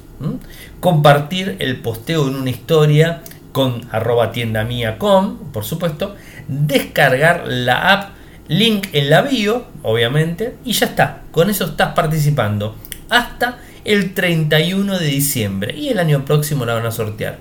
compartir 0.80 1.57
el 1.59 1.80
posteo 1.80 2.28
en 2.28 2.35
una 2.35 2.50
historia 2.50 3.23
con 3.52 3.88
arroba 3.90 4.33
tienda 4.33 4.64
mía 4.64 4.99
com, 4.99 5.38
por 5.50 5.64
supuesto, 5.64 6.14
descargar 6.47 7.45
la 7.47 7.92
app, 7.92 8.11
link 8.49 8.88
en 8.92 9.09
la 9.09 9.23
bio, 9.23 9.64
obviamente, 9.83 10.57
y 10.64 10.73
ya 10.73 10.87
está, 10.87 11.23
con 11.33 11.49
eso 11.49 11.64
estás 11.64 11.95
participando. 11.95 12.76
Hasta 13.09 13.59
el 13.88 14.12
31 14.12 14.99
de 14.99 15.07
diciembre 15.07 15.75
y 15.75 15.88
el 15.88 15.99
año 15.99 16.25
próximo 16.25 16.66
la 16.66 16.75
van 16.75 16.85
a 16.85 16.90
sortear. 16.90 17.38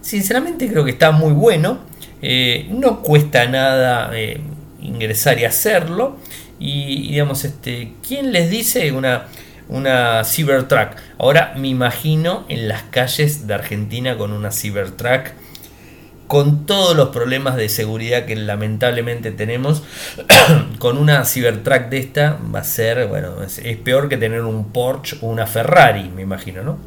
Sinceramente 0.00 0.66
creo 0.68 0.84
que 0.84 0.92
está 0.92 1.10
muy 1.10 1.32
bueno, 1.32 1.80
eh, 2.22 2.66
no 2.70 3.02
cuesta 3.02 3.46
nada 3.46 4.10
eh, 4.14 4.40
ingresar 4.80 5.38
y 5.38 5.44
hacerlo. 5.44 6.16
Y, 6.58 7.10
digamos, 7.10 7.44
este, 7.44 7.92
¿quién 8.06 8.32
les 8.32 8.50
dice 8.50 8.90
una, 8.92 9.26
una 9.68 10.24
Cybertruck? 10.24 10.96
Ahora 11.18 11.54
me 11.56 11.68
imagino 11.68 12.46
en 12.48 12.66
las 12.66 12.84
calles 12.84 13.46
de 13.46 13.52
Argentina 13.52 14.16
con 14.16 14.32
una 14.32 14.50
Cybertruck 14.50 15.32
con 16.28 16.66
todos 16.66 16.96
los 16.96 17.08
problemas 17.08 17.56
de 17.56 17.68
seguridad 17.68 18.24
que 18.24 18.36
lamentablemente 18.36 19.32
tenemos, 19.32 19.82
con 20.78 20.96
una 20.96 21.24
Cybertruck 21.24 21.88
de 21.88 21.98
esta 21.98 22.38
va 22.54 22.60
a 22.60 22.64
ser, 22.64 23.08
bueno, 23.08 23.42
es, 23.42 23.60
peor 23.78 24.08
que 24.08 24.16
tener 24.16 24.42
un 24.42 24.72
Porsche 24.72 25.16
o 25.22 25.26
una 25.26 25.46
Ferrari, 25.46 26.08
me 26.14 26.22
imagino, 26.22 26.62
¿no? 26.62 26.78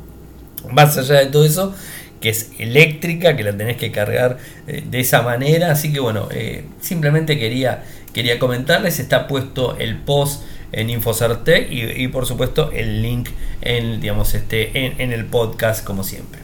Más 0.72 0.98
allá 0.98 1.16
de 1.16 1.26
todo 1.26 1.44
eso, 1.44 1.76
que 2.22 2.30
es 2.30 2.52
eléctrica, 2.60 3.36
que 3.36 3.44
la 3.44 3.58
tenés 3.58 3.76
que 3.76 3.92
cargar 3.92 4.38
eh, 4.68 4.84
de 4.90 5.00
esa 5.00 5.24
manera, 5.24 5.72
así 5.72 5.92
que 5.92 6.00
bueno, 6.00 6.30
eh, 6.32 6.64
simplemente 6.80 7.38
quería 7.38 7.84
quería 8.14 8.40
comentarles, 8.40 9.00
está 9.00 9.28
puesto 9.28 9.78
el 9.78 9.98
post 9.98 10.44
en 10.72 10.90
Infocerte 10.90 11.68
y, 11.70 12.08
por 12.08 12.26
supuesto 12.26 12.72
el 12.72 13.02
link 13.02 13.30
en, 13.62 14.00
digamos, 14.00 14.34
este, 14.34 15.02
en, 15.02 15.12
el 15.12 15.26
podcast 15.26 15.84
como 15.86 16.04
siempre. 16.04 16.41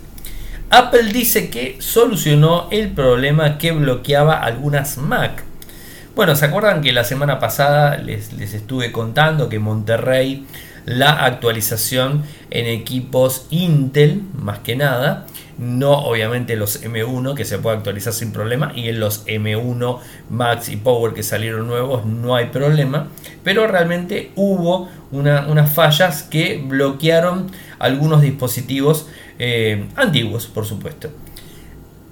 Apple 0.69 1.13
dice 1.13 1.49
que 1.49 1.77
solucionó 1.79 2.67
el 2.71 2.89
problema 2.91 3.57
que 3.57 3.71
bloqueaba 3.71 4.41
algunas 4.43 4.97
Mac. 4.97 5.43
Bueno, 6.13 6.35
¿se 6.35 6.45
acuerdan 6.45 6.81
que 6.81 6.91
la 6.91 7.05
semana 7.05 7.39
pasada 7.39 7.97
les, 7.97 8.33
les 8.33 8.53
estuve 8.53 8.91
contando 8.91 9.47
que 9.47 9.59
Monterrey 9.59 10.45
la 10.85 11.25
actualización 11.25 12.23
en 12.49 12.65
equipos 12.65 13.47
Intel, 13.49 14.23
más 14.33 14.59
que 14.59 14.75
nada, 14.75 15.25
no 15.57 15.93
obviamente 15.93 16.55
los 16.55 16.83
M1 16.83 17.33
que 17.33 17.45
se 17.45 17.57
puede 17.57 17.77
actualizar 17.77 18.13
sin 18.13 18.31
problema 18.31 18.71
y 18.75 18.89
en 18.89 18.99
los 18.99 19.25
M1 19.25 19.99
Max 20.29 20.69
y 20.69 20.77
Power 20.77 21.13
que 21.13 21.23
salieron 21.23 21.67
nuevos 21.67 22.05
no 22.05 22.35
hay 22.35 22.47
problema, 22.47 23.07
pero 23.43 23.67
realmente 23.67 24.31
hubo 24.35 24.89
unas 25.11 25.73
fallas 25.73 26.23
que 26.23 26.63
bloquearon 26.65 27.51
algunos 27.79 28.21
dispositivos 28.21 29.07
eh, 29.39 29.87
antiguos, 29.95 30.47
por 30.47 30.65
supuesto. 30.65 31.09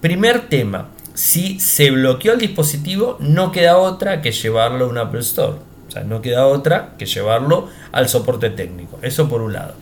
Primer 0.02 0.48
tema, 0.50 0.90
si 1.14 1.60
se 1.60 1.92
bloqueó 1.92 2.34
el 2.34 2.40
dispositivo 2.40 3.18
no 3.20 3.52
queda 3.52 3.78
otra 3.78 4.22
que 4.22 4.32
llevarlo 4.32 4.86
a 4.86 4.88
un 4.90 4.98
Apple 4.98 5.22
Store. 5.22 5.58
O 5.88 5.92
sea, 5.92 6.04
no 6.04 6.22
queda 6.22 6.48
otra 6.48 6.96
que 6.98 7.06
llevarlo 7.06 7.70
al 7.92 8.10
soporte 8.10 8.50
técnico. 8.50 9.00
Eso 9.02 9.30
por 9.30 9.42
un 9.42 9.54
lado. 9.54 9.74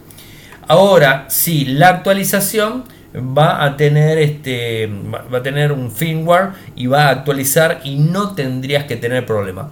Ahora, 0.68 1.26
si 1.30 1.66
la 1.66 1.90
actualización 1.90 2.84
va 3.16 3.64
a 3.64 3.78
tener 3.78 4.18
este 4.18 4.88
va 4.88 5.38
a 5.38 5.44
tener 5.44 5.72
un 5.72 5.92
firmware 5.92 6.50
y 6.76 6.88
va 6.88 7.08
a 7.08 7.10
actualizar 7.10 7.82
y 7.84 7.96
no 7.98 8.34
tendrías 8.34 8.86
que 8.86 8.96
tener 8.96 9.26
problema. 9.26 9.72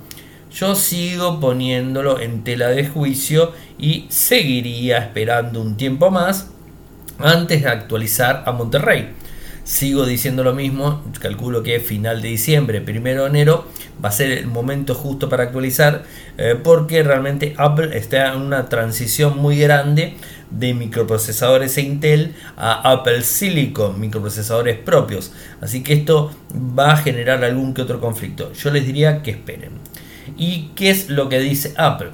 Yo 0.51 0.75
sigo 0.75 1.39
poniéndolo 1.39 2.19
en 2.19 2.43
tela 2.43 2.67
de 2.67 2.85
juicio 2.85 3.53
y 3.79 4.05
seguiría 4.09 4.97
esperando 4.97 5.61
un 5.61 5.77
tiempo 5.77 6.11
más 6.11 6.49
antes 7.23 7.63
de 7.63 7.69
actualizar 7.69 8.43
a 8.45 8.51
Monterrey. 8.51 9.09
Sigo 9.63 10.05
diciendo 10.05 10.43
lo 10.43 10.53
mismo, 10.53 11.03
calculo 11.19 11.61
que 11.61 11.79
final 11.79 12.21
de 12.21 12.29
diciembre, 12.29 12.81
primero 12.81 13.23
de 13.23 13.29
enero 13.29 13.67
va 14.03 14.09
a 14.09 14.11
ser 14.11 14.31
el 14.31 14.47
momento 14.47 14.95
justo 14.95 15.29
para 15.29 15.43
actualizar 15.43 16.03
eh, 16.37 16.55
porque 16.61 17.03
realmente 17.03 17.53
Apple 17.57 17.95
está 17.95 18.33
en 18.33 18.41
una 18.41 18.69
transición 18.69 19.37
muy 19.37 19.59
grande 19.59 20.15
de 20.49 20.73
microprocesadores 20.73 21.77
e 21.77 21.81
Intel 21.81 22.33
a 22.57 22.91
Apple 22.91 23.21
Silicon, 23.21 23.99
microprocesadores 23.99 24.77
propios. 24.79 25.31
Así 25.61 25.83
que 25.83 25.93
esto 25.93 26.31
va 26.53 26.93
a 26.93 26.97
generar 26.97 27.43
algún 27.43 27.73
que 27.73 27.83
otro 27.83 28.01
conflicto. 28.01 28.51
Yo 28.53 28.71
les 28.71 28.85
diría 28.85 29.21
que 29.21 29.31
esperen. 29.31 29.73
¿Y 30.37 30.71
qué 30.75 30.89
es 30.89 31.09
lo 31.09 31.29
que 31.29 31.39
dice 31.39 31.73
Apple? 31.77 32.09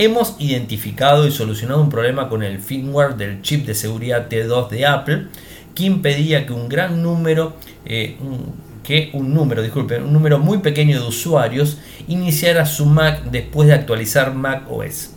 Hemos 0.00 0.36
identificado 0.38 1.26
y 1.26 1.32
solucionado 1.32 1.80
un 1.80 1.90
problema 1.90 2.28
con 2.28 2.44
el 2.44 2.60
firmware 2.60 3.16
del 3.16 3.42
chip 3.42 3.66
de 3.66 3.74
seguridad 3.74 4.28
T2 4.28 4.68
de 4.68 4.86
Apple 4.86 5.26
que 5.74 5.86
impedía 5.86 6.46
que 6.46 6.52
un 6.52 6.68
gran 6.68 7.02
número, 7.02 7.56
eh, 7.84 8.16
que 8.84 9.10
un 9.12 9.34
número, 9.34 9.60
disculpen, 9.60 10.04
un 10.04 10.12
número 10.12 10.38
muy 10.38 10.58
pequeño 10.58 11.00
de 11.00 11.08
usuarios 11.08 11.78
iniciara 12.06 12.64
su 12.64 12.86
Mac 12.86 13.24
después 13.24 13.66
de 13.66 13.74
actualizar 13.74 14.34
Mac 14.34 14.70
OS. 14.70 15.14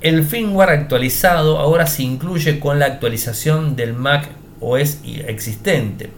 El 0.00 0.24
firmware 0.24 0.70
actualizado 0.70 1.58
ahora 1.58 1.86
se 1.86 2.02
incluye 2.02 2.58
con 2.58 2.78
la 2.78 2.86
actualización 2.86 3.76
del 3.76 3.92
Mac 3.92 4.30
OS 4.60 5.00
existente. 5.26 6.08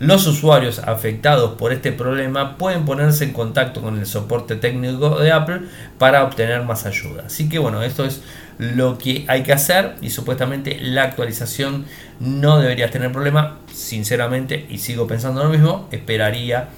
Los 0.00 0.26
usuarios 0.26 0.80
afectados 0.80 1.54
por 1.54 1.72
este 1.72 1.92
problema 1.92 2.56
pueden 2.56 2.84
ponerse 2.84 3.24
en 3.24 3.32
contacto 3.32 3.80
con 3.80 3.98
el 3.98 4.06
soporte 4.06 4.56
técnico 4.56 5.20
de 5.20 5.30
Apple 5.30 5.60
para 5.98 6.24
obtener 6.24 6.62
más 6.62 6.84
ayuda. 6.84 7.24
Así 7.26 7.48
que 7.48 7.58
bueno, 7.58 7.82
esto 7.82 8.04
es 8.04 8.22
lo 8.58 8.98
que 8.98 9.24
hay 9.28 9.42
que 9.42 9.52
hacer 9.52 9.94
y 10.00 10.10
supuestamente 10.10 10.78
la 10.80 11.04
actualización 11.04 11.84
no 12.18 12.58
debería 12.58 12.90
tener 12.90 13.12
problema. 13.12 13.58
Sinceramente, 13.72 14.66
y 14.68 14.78
sigo 14.78 15.06
pensando 15.06 15.44
lo 15.44 15.50
mismo, 15.50 15.88
esperaría 15.92 16.70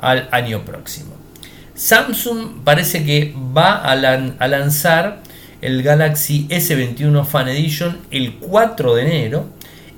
al 0.00 0.28
año 0.30 0.64
próximo. 0.64 1.16
Samsung 1.74 2.64
parece 2.64 3.04
que 3.04 3.34
va 3.56 3.76
a, 3.76 3.94
lanzar 3.94 5.22
el 5.60 5.82
Galaxy 5.82 6.48
S21 6.48 7.24
Fan 7.24 7.48
Edition 7.48 7.98
el 8.10 8.34
4 8.34 8.94
de 8.96 9.02
enero 9.02 9.48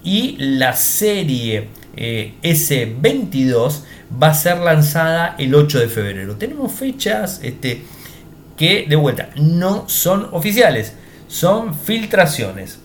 y 0.05 0.37
la 0.39 0.75
serie 0.75 1.69
eh, 2.01 2.33
S22 2.43 3.83
va 4.21 4.29
a 4.29 4.35
ser 4.35 4.59
lanzada 4.59 5.37
el 5.39 5.55
8 5.55 5.79
de 5.79 5.89
febrero. 5.89 6.37
Tenemos 6.37 6.73
fechas 6.73 7.41
este, 7.43 7.83
que 8.57 8.87
de 8.89 8.97
vuelta 8.97 9.31
no 9.37 9.89
son 9.89 10.29
oficiales, 10.33 10.95
son 11.29 11.75
filtraciones. 11.75 12.79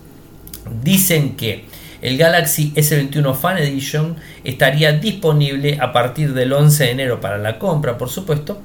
Dicen 0.84 1.36
que 1.36 1.66
el 2.02 2.18
Galaxy 2.18 2.72
S21 2.76 3.34
Fan 3.36 3.58
Edition 3.58 4.18
estaría 4.44 4.92
disponible 4.92 5.78
a 5.80 5.94
partir 5.94 6.34
del 6.34 6.54
11 6.54 6.84
de 6.84 6.92
enero 6.92 7.22
para 7.22 7.38
la 7.38 7.58
compra, 7.58 7.98
por 7.98 8.10
supuesto, 8.10 8.62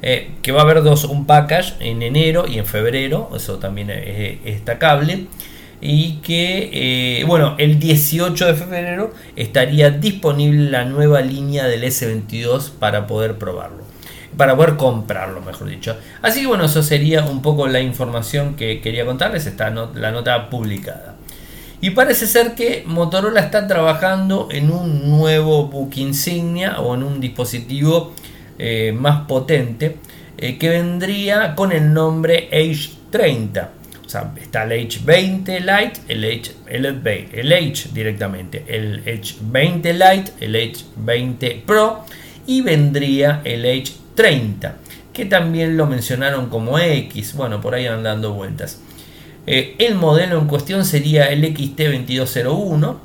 eh, 0.00 0.30
que 0.42 0.52
va 0.52 0.60
a 0.60 0.62
haber 0.62 0.82
dos, 0.82 1.04
un 1.04 1.26
package 1.26 1.74
en 1.80 2.02
enero 2.02 2.46
y 2.46 2.58
en 2.58 2.66
febrero, 2.66 3.30
eso 3.34 3.58
también 3.58 3.90
es, 3.90 4.44
destacable. 4.44 5.26
Y 5.80 6.14
que, 6.16 7.20
eh, 7.20 7.24
bueno, 7.24 7.54
el 7.58 7.78
18 7.78 8.46
de 8.46 8.54
febrero 8.54 9.12
estaría 9.36 9.90
disponible 9.90 10.70
la 10.70 10.84
nueva 10.84 11.20
línea 11.20 11.66
del 11.66 11.84
S22 11.84 12.70
para 12.70 13.06
poder 13.06 13.38
probarlo, 13.38 13.84
para 14.36 14.56
poder 14.56 14.76
comprarlo, 14.76 15.40
mejor 15.40 15.68
dicho. 15.68 15.96
Así 16.20 16.40
que 16.40 16.46
bueno, 16.46 16.64
eso 16.64 16.82
sería 16.82 17.24
un 17.24 17.42
poco 17.42 17.68
la 17.68 17.80
información 17.80 18.56
que 18.56 18.80
quería 18.80 19.04
contarles, 19.06 19.46
está 19.46 19.70
la 19.70 20.10
nota 20.10 20.50
publicada. 20.50 21.14
Y 21.80 21.90
parece 21.90 22.26
ser 22.26 22.56
que 22.56 22.82
Motorola 22.86 23.40
está 23.40 23.68
trabajando 23.68 24.48
en 24.50 24.72
un 24.72 25.08
nuevo 25.08 25.68
book 25.68 25.92
insignia 25.94 26.80
o 26.80 26.96
en 26.96 27.04
un 27.04 27.20
dispositivo 27.20 28.14
eh, 28.58 28.92
más 28.98 29.28
potente 29.28 29.96
eh, 30.38 30.58
que 30.58 30.70
vendría 30.70 31.54
con 31.54 31.70
el 31.70 31.94
nombre 31.94 32.50
H30 32.50 33.77
o 34.08 34.10
sea, 34.10 34.32
está 34.40 34.64
el 34.64 34.88
H20 34.88 35.60
Lite, 35.60 36.00
el 36.08 36.24
H, 36.24 36.52
el, 36.66 36.86
H 37.52 37.90
directamente, 37.92 38.64
el 38.66 39.04
H20 39.04 39.92
Lite, 39.92 40.32
el 40.40 40.54
H20 40.54 41.60
Pro 41.66 42.06
y 42.46 42.62
vendría 42.62 43.42
el 43.44 43.66
H30, 43.66 44.72
que 45.12 45.26
también 45.26 45.76
lo 45.76 45.84
mencionaron 45.84 46.48
como 46.48 46.78
X. 46.78 47.34
Bueno, 47.34 47.60
por 47.60 47.74
ahí 47.74 47.86
van 47.86 48.02
dando 48.02 48.32
vueltas. 48.32 48.80
Eh, 49.46 49.74
el 49.76 49.94
modelo 49.94 50.38
en 50.38 50.46
cuestión 50.46 50.86
sería 50.86 51.26
el 51.26 51.44
XT2201. 51.44 52.96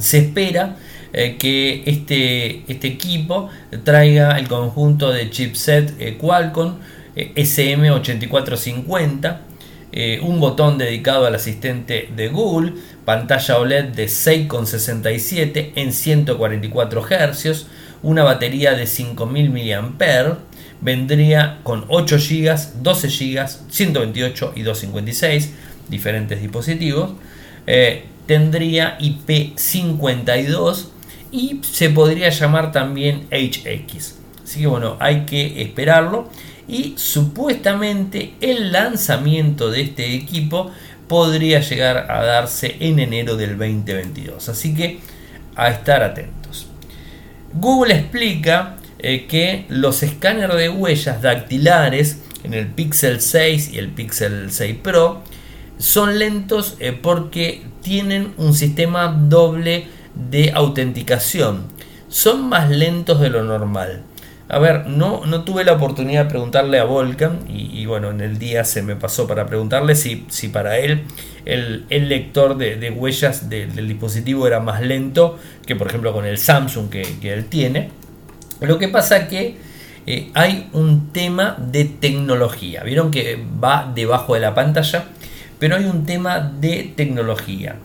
Se 0.00 0.18
espera 0.18 0.74
eh, 1.12 1.36
que 1.38 1.84
este, 1.86 2.64
este 2.66 2.88
equipo 2.88 3.48
traiga 3.84 4.36
el 4.40 4.48
conjunto 4.48 5.12
de 5.12 5.30
chipset 5.30 5.94
eh, 6.00 6.18
Qualcomm 6.20 6.78
SM8450 7.14 9.45
eh, 9.98 10.20
un 10.20 10.40
botón 10.40 10.76
dedicado 10.76 11.24
al 11.24 11.34
asistente 11.34 12.10
de 12.14 12.28
Google, 12.28 12.74
pantalla 13.06 13.56
OLED 13.56 13.84
de 13.86 14.04
6,67 14.04 15.72
en 15.74 15.94
144 15.94 17.02
Hz, 17.02 17.66
una 18.02 18.22
batería 18.22 18.74
de 18.74 18.86
5000 18.86 19.50
mAh, 19.50 20.38
vendría 20.82 21.60
con 21.62 21.86
8 21.88 22.18
GB, 22.18 22.82
12 22.82 23.08
GB, 23.08 23.48
128 23.70 24.52
y 24.54 24.62
256 24.64 25.52
diferentes 25.88 26.42
dispositivos, 26.42 27.12
eh, 27.66 28.04
tendría 28.26 28.98
IP52 28.98 30.88
y 31.32 31.62
se 31.62 31.88
podría 31.88 32.28
llamar 32.28 32.70
también 32.70 33.28
HX. 33.30 34.25
Así 34.46 34.60
que 34.60 34.68
bueno, 34.68 34.96
hay 35.00 35.26
que 35.26 35.60
esperarlo 35.60 36.30
y 36.68 36.94
supuestamente 36.96 38.34
el 38.40 38.70
lanzamiento 38.70 39.72
de 39.72 39.82
este 39.82 40.14
equipo 40.14 40.70
podría 41.08 41.58
llegar 41.58 42.08
a 42.12 42.24
darse 42.24 42.76
en 42.78 43.00
enero 43.00 43.36
del 43.36 43.58
2022. 43.58 44.48
Así 44.48 44.72
que 44.72 45.00
a 45.56 45.68
estar 45.70 46.04
atentos. 46.04 46.68
Google 47.54 47.94
explica 47.94 48.76
eh, 49.00 49.26
que 49.26 49.66
los 49.68 50.04
escáneres 50.04 50.56
de 50.56 50.68
huellas 50.68 51.20
dactilares 51.22 52.22
en 52.44 52.54
el 52.54 52.68
Pixel 52.68 53.20
6 53.20 53.72
y 53.72 53.78
el 53.78 53.88
Pixel 53.88 54.52
6 54.52 54.76
Pro 54.80 55.22
son 55.78 56.20
lentos 56.20 56.76
eh, 56.78 56.92
porque 56.92 57.64
tienen 57.82 58.32
un 58.36 58.54
sistema 58.54 59.08
doble 59.08 59.88
de 60.14 60.52
autenticación. 60.52 61.64
Son 62.08 62.48
más 62.48 62.70
lentos 62.70 63.20
de 63.20 63.30
lo 63.30 63.42
normal. 63.42 64.04
A 64.48 64.60
ver, 64.60 64.86
no, 64.86 65.26
no 65.26 65.42
tuve 65.42 65.64
la 65.64 65.72
oportunidad 65.72 66.24
de 66.24 66.30
preguntarle 66.30 66.78
a 66.78 66.84
Volcan 66.84 67.40
y, 67.48 67.84
bueno, 67.86 68.10
en 68.10 68.20
el 68.20 68.38
día 68.38 68.62
se 68.62 68.80
me 68.82 68.94
pasó 68.94 69.26
para 69.26 69.46
preguntarle 69.46 69.96
si, 69.96 70.24
si 70.28 70.48
para 70.48 70.78
él 70.78 71.02
el, 71.44 72.08
lector 72.08 72.56
de, 72.56 72.90
huellas 72.90 73.48
del 73.48 73.88
dispositivo 73.88 74.46
era 74.46 74.60
más 74.60 74.82
lento 74.82 75.36
que 75.66 75.74
por 75.74 75.88
ejemplo 75.88 76.12
con 76.12 76.24
el 76.24 76.38
Samsung 76.38 76.88
que, 76.88 77.32
él 77.32 77.46
tiene. 77.46 77.90
Lo 78.60 78.78
que 78.78 78.88
pasa 78.88 79.26
que 79.26 79.56
eh, 80.06 80.30
hay 80.34 80.68
un 80.72 81.12
tema 81.12 81.56
de 81.58 81.84
tecnología. 81.84 82.84
Vieron 82.84 83.10
que 83.10 83.44
va 83.62 83.90
debajo 83.92 84.34
de 84.34 84.40
la 84.40 84.54
pantalla, 84.54 85.06
pero 85.58 85.74
hay 85.74 85.86
un 85.86 86.06
tema 86.06 86.38
de 86.38 86.92
tecnología. 86.96 87.76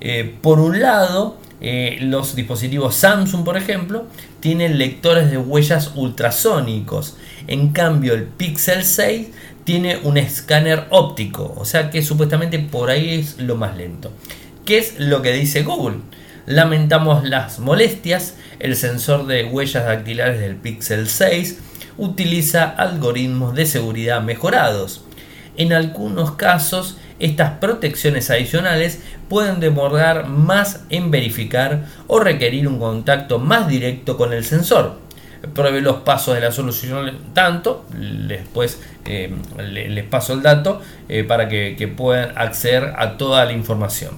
Eh, 0.00 0.36
por 0.42 0.58
un 0.58 0.80
lado, 0.80 1.38
eh, 1.60 1.98
los 2.00 2.36
dispositivos 2.36 2.94
Samsung, 2.94 3.44
por 3.44 3.56
ejemplo, 3.56 4.06
tienen 4.40 4.78
lectores 4.78 5.30
de 5.30 5.38
huellas 5.38 5.92
ultrasónicos. 5.94 7.16
En 7.46 7.70
cambio, 7.70 8.14
el 8.14 8.24
Pixel 8.24 8.84
6 8.84 9.28
tiene 9.64 9.98
un 10.02 10.16
escáner 10.16 10.86
óptico, 10.90 11.54
o 11.56 11.64
sea 11.64 11.90
que 11.90 12.02
supuestamente 12.02 12.58
por 12.58 12.90
ahí 12.90 13.14
es 13.14 13.38
lo 13.38 13.56
más 13.56 13.76
lento. 13.76 14.12
¿Qué 14.64 14.78
es 14.78 14.98
lo 14.98 15.20
que 15.20 15.32
dice 15.32 15.62
Google? 15.62 15.98
Lamentamos 16.46 17.24
las 17.24 17.58
molestias, 17.58 18.36
el 18.60 18.76
sensor 18.76 19.26
de 19.26 19.44
huellas 19.44 19.84
dactilares 19.84 20.40
del 20.40 20.56
Pixel 20.56 21.08
6 21.08 21.58
utiliza 21.98 22.64
algoritmos 22.64 23.54
de 23.54 23.66
seguridad 23.66 24.22
mejorados. 24.22 25.04
En 25.56 25.72
algunos 25.72 26.32
casos, 26.32 26.96
estas 27.18 27.58
protecciones 27.58 28.30
adicionales 28.30 29.00
pueden 29.28 29.60
demorar 29.60 30.26
más 30.26 30.84
en 30.90 31.10
verificar 31.10 31.86
o 32.06 32.20
requerir 32.20 32.68
un 32.68 32.78
contacto 32.78 33.38
más 33.38 33.68
directo 33.68 34.16
con 34.16 34.32
el 34.32 34.44
sensor. 34.44 35.00
Pruebe 35.54 35.80
los 35.80 35.98
pasos 35.98 36.34
de 36.34 36.40
la 36.40 36.50
solución 36.50 37.18
tanto, 37.32 37.84
después 37.90 38.80
eh, 39.04 39.32
les 39.70 40.04
paso 40.04 40.32
el 40.32 40.42
dato 40.42 40.82
eh, 41.08 41.22
para 41.22 41.48
que, 41.48 41.92
puedan 41.96 42.36
acceder 42.36 42.94
a 42.96 43.16
toda 43.16 43.44
la 43.44 43.52
información. 43.52 44.14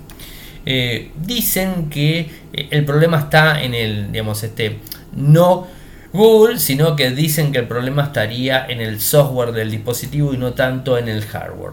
Eh, 0.65 1.11
dicen 1.17 1.89
que 1.91 2.31
el 2.53 2.85
problema 2.85 3.19
está 3.19 3.63
en 3.63 3.75
el, 3.75 4.13
digamos, 4.13 4.43
este, 4.43 4.79
no 5.15 5.67
Google, 6.13 6.59
sino 6.59 6.97
que 6.97 7.11
dicen 7.11 7.53
que 7.53 7.59
el 7.59 7.67
problema 7.67 8.05
estaría 8.05 8.67
en 8.67 8.81
el 8.81 9.01
software 9.01 9.53
del 9.53 9.71
dispositivo 9.71 10.35
y 10.35 10.39
no 10.39 10.55
tanto 10.55 10.99
en 10.99 11.09
el 11.09 11.25
hardware 11.25 11.73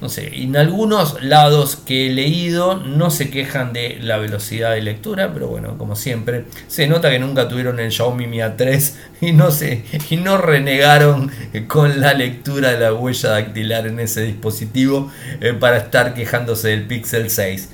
no 0.00 0.08
sé, 0.08 0.30
en 0.42 0.56
algunos 0.56 1.22
lados 1.22 1.76
que 1.76 2.06
he 2.06 2.10
leído 2.10 2.76
no 2.76 3.10
se 3.10 3.28
quejan 3.28 3.74
de 3.74 3.98
la 4.00 4.16
velocidad 4.16 4.72
de 4.72 4.80
lectura, 4.80 5.30
pero 5.34 5.48
bueno, 5.48 5.76
como 5.76 5.94
siempre, 5.94 6.46
se 6.68 6.86
nota 6.86 7.10
que 7.10 7.18
nunca 7.18 7.48
tuvieron 7.48 7.78
el 7.80 7.92
Xiaomi 7.92 8.26
Mi 8.26 8.38
A3 8.38 8.94
y 9.20 9.32
no, 9.32 9.50
se, 9.50 9.84
y 10.08 10.16
no 10.16 10.38
renegaron 10.38 11.30
con 11.68 12.00
la 12.00 12.14
lectura 12.14 12.70
de 12.70 12.78
la 12.78 12.94
huella 12.94 13.30
dactilar 13.30 13.86
en 13.86 14.00
ese 14.00 14.22
dispositivo 14.22 15.12
eh, 15.40 15.52
para 15.52 15.76
estar 15.76 16.14
quejándose 16.14 16.68
del 16.68 16.86
Pixel 16.86 17.28
6. 17.28 17.68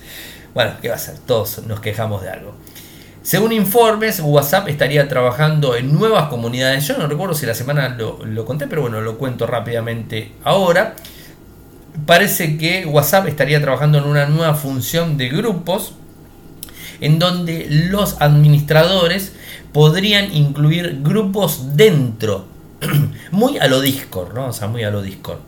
Bueno, 0.53 0.73
¿qué 0.83 0.89
va 0.89 0.97
a 0.97 0.99
ser? 0.99 1.19
Todos 1.19 1.65
nos 1.67 1.79
quejamos 1.79 2.23
de 2.23 2.31
algo. 2.31 2.55
Según 3.23 3.53
informes, 3.53 4.21
WhatsApp 4.21 4.69
estaría 4.69 5.09
trabajando 5.09 5.77
en 5.77 5.93
nuevas 5.93 6.29
comunidades. 6.29 6.87
Yo 6.87 6.97
no 6.97 7.07
recuerdo 7.07 7.35
si 7.35 7.45
la 7.45 7.55
semana 7.55 7.89
lo, 7.89 8.25
lo 8.25 8.45
conté, 8.45 8.67
pero 8.67 8.83
bueno, 8.83 9.01
lo 9.01 9.19
cuento 9.19 9.47
rápidamente 9.47 10.33
ahora 10.45 10.95
parece 12.05 12.59
que 12.59 12.85
WhatsApp 12.87 13.29
estaría 13.29 13.61
trabajando 13.61 13.99
en 13.99 14.05
una 14.05 14.27
nueva 14.27 14.55
función 14.55 15.17
de 15.17 15.29
grupos 15.29 15.95
en 17.01 17.19
donde 17.19 17.67
los 17.69 18.21
administradores 18.21 19.33
podrían 19.73 20.35
incluir 20.35 21.01
grupos 21.03 21.77
dentro, 21.77 22.47
muy 23.31 23.59
a 23.59 23.69
lo 23.69 23.81
Discord, 23.81 24.35
¿no? 24.35 24.47
O 24.47 24.53
sea, 24.53 24.69
muy 24.69 24.85
a 24.85 24.91
lo 24.91 25.03
Discord. 25.03 25.39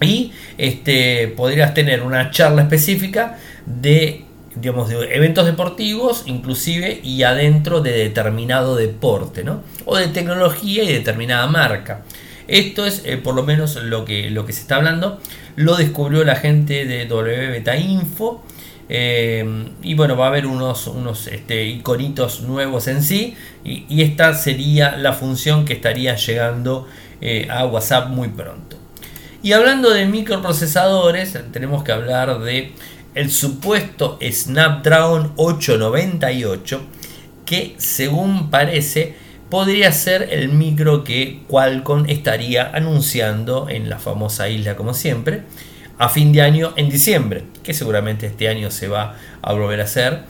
Y 0.00 0.32
este, 0.56 1.28
podrías 1.28 1.74
tener 1.74 2.02
una 2.02 2.30
charla 2.30 2.62
específica 2.62 3.36
de, 3.66 4.24
digamos, 4.54 4.88
de 4.88 5.14
eventos 5.14 5.44
deportivos, 5.44 6.22
inclusive, 6.26 7.00
y 7.02 7.24
adentro 7.24 7.80
de 7.80 7.92
determinado 7.92 8.76
deporte, 8.76 9.42
¿no? 9.42 9.62
O 9.86 9.96
de 9.96 10.06
tecnología 10.08 10.84
y 10.84 10.92
determinada 10.92 11.46
marca. 11.48 12.02
Esto 12.48 12.86
es 12.86 13.02
eh, 13.04 13.18
por 13.18 13.34
lo 13.34 13.44
menos 13.44 13.76
lo 13.76 14.04
que, 14.04 14.30
lo 14.30 14.46
que 14.46 14.52
se 14.52 14.62
está 14.62 14.76
hablando 14.76 15.20
lo 15.56 15.76
descubrió 15.76 16.24
la 16.24 16.36
gente 16.36 16.86
de 16.86 17.80
Info. 17.80 18.42
Eh, 18.88 19.70
y 19.82 19.94
bueno, 19.94 20.16
va 20.16 20.26
a 20.26 20.28
haber 20.28 20.46
unos, 20.46 20.86
unos 20.86 21.26
este, 21.26 21.66
iconitos 21.66 22.40
nuevos 22.40 22.88
en 22.88 23.02
sí. 23.02 23.36
Y, 23.64 24.02
esta 24.02 24.34
sería 24.34 24.96
la 24.96 25.12
función 25.12 25.64
que 25.64 25.74
estaría 25.74 26.16
llegando 26.16 26.88
eh, 27.20 27.48
a 27.50 27.66
WhatsApp 27.66 28.08
muy 28.08 28.28
pronto. 28.28 28.76
Y 29.42 29.52
hablando 29.52 29.90
de 29.90 30.06
microprocesadores, 30.06 31.38
tenemos 31.52 31.84
que 31.84 31.92
hablar 31.92 32.40
de 32.40 32.72
el 33.14 33.30
supuesto 33.30 34.18
Snapdragon 34.22 35.32
898 35.36 36.80
que 37.44 37.74
según 37.78 38.50
parece 38.50 39.16
podría 39.50 39.92
ser 39.92 40.28
el 40.30 40.50
micro 40.50 41.04
que 41.04 41.40
Qualcomm 41.48 42.04
estaría 42.08 42.70
anunciando 42.70 43.68
en 43.68 43.88
la 43.88 43.98
famosa 43.98 44.48
isla 44.48 44.76
como 44.76 44.94
siempre 44.94 45.42
a 45.98 46.08
fin 46.08 46.32
de 46.32 46.42
año 46.42 46.72
en 46.76 46.88
diciembre, 46.88 47.44
que 47.62 47.74
seguramente 47.74 48.26
este 48.26 48.48
año 48.48 48.70
se 48.70 48.88
va 48.88 49.16
a 49.42 49.52
volver 49.52 49.80
a 49.80 49.84
hacer. 49.84 50.22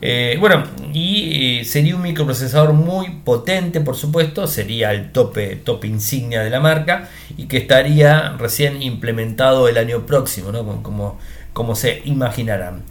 Eh, 0.00 0.36
bueno, 0.38 0.62
y 0.92 1.60
eh, 1.60 1.64
sería 1.64 1.96
un 1.96 2.02
microprocesador 2.02 2.72
muy 2.74 3.10
potente, 3.24 3.80
por 3.80 3.96
supuesto, 3.96 4.46
sería 4.46 4.92
el 4.92 5.10
tope, 5.10 5.62
insignia 5.82 6.42
de 6.42 6.50
la 6.50 6.60
marca 6.60 7.08
y 7.36 7.46
que 7.46 7.56
estaría 7.56 8.36
recién 8.38 8.82
implementado 8.82 9.68
el 9.68 9.78
año 9.78 10.06
próximo, 10.06 10.52
¿no? 10.52 10.82
como, 10.82 11.18
como 11.52 11.74
se 11.74 12.02
imaginarán. 12.04 12.84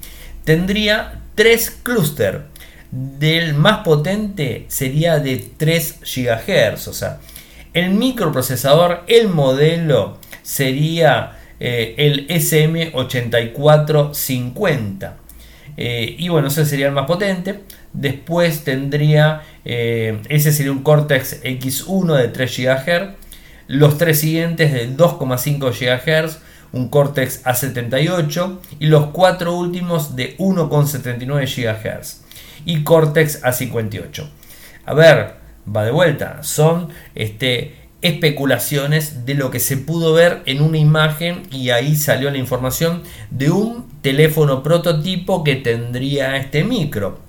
Tendría 0.44 1.22
tres 1.36 1.70
clústeres. 1.84 2.42
Del 2.92 3.56
más 3.56 3.80
potente 3.80 4.66
sería 4.68 5.18
de 5.20 5.44
3 5.58 6.02
GHz. 6.02 6.88
O 6.88 6.94
sea, 6.94 7.20
el 7.74 7.90
microprocesador, 7.90 9.04
el 9.08 9.28
modelo 9.28 10.20
sería 10.44 11.40
eh, 11.60 11.96
el 11.98 12.28
SM8450. 12.28 15.14
Eh, 15.78 16.16
y 16.18 16.30
bueno, 16.30 16.48
ese 16.48 16.66
sería 16.66 16.88
el 16.88 16.94
más 16.94 17.06
potente. 17.06 17.64
Después 17.92 18.64
tendría, 18.64 19.42
eh, 19.66 20.22
ese 20.30 20.54
sería 20.54 20.72
un 20.72 20.84
Cortex 20.84 21.44
X1 21.44 22.16
de 22.16 22.30
3 22.30 22.58
GHz. 22.58 23.10
Los 23.68 23.98
tres 23.98 24.20
siguientes 24.20 24.72
de 24.72 24.96
2,5 24.96 25.72
GHz, 25.72 26.38
un 26.72 26.88
Cortex 26.90 27.44
A78 27.44 28.60
y 28.80 28.86
los 28.86 29.08
cuatro 29.08 29.58
últimos 29.58 30.16
de 30.16 30.38
1,79 30.38 31.48
GHz 31.48 32.25
y 32.66 32.84
Cortex 32.84 33.42
A58. 33.44 34.28
A 34.86 34.94
ver, 34.94 35.36
va 35.74 35.86
de 35.86 35.92
vuelta, 35.92 36.44
son 36.44 36.90
este, 37.16 37.76
especulaciones 38.02 39.26
de 39.26 39.34
lo 39.34 39.50
que 39.50 39.60
se 39.60 39.78
pudo 39.78 40.14
ver 40.14 40.42
en 40.46 40.62
una 40.62 40.78
imagen 40.78 41.44
y 41.52 41.70
ahí 41.70 41.96
salió 41.96 42.30
la 42.30 42.38
información 42.38 43.04
de 43.32 43.50
un 43.50 43.90
teléfono 44.02 44.62
prototipo 44.62 45.44
que 45.44 45.56
tendría 45.56 46.38
este 46.38 46.64
micro. 46.64 47.20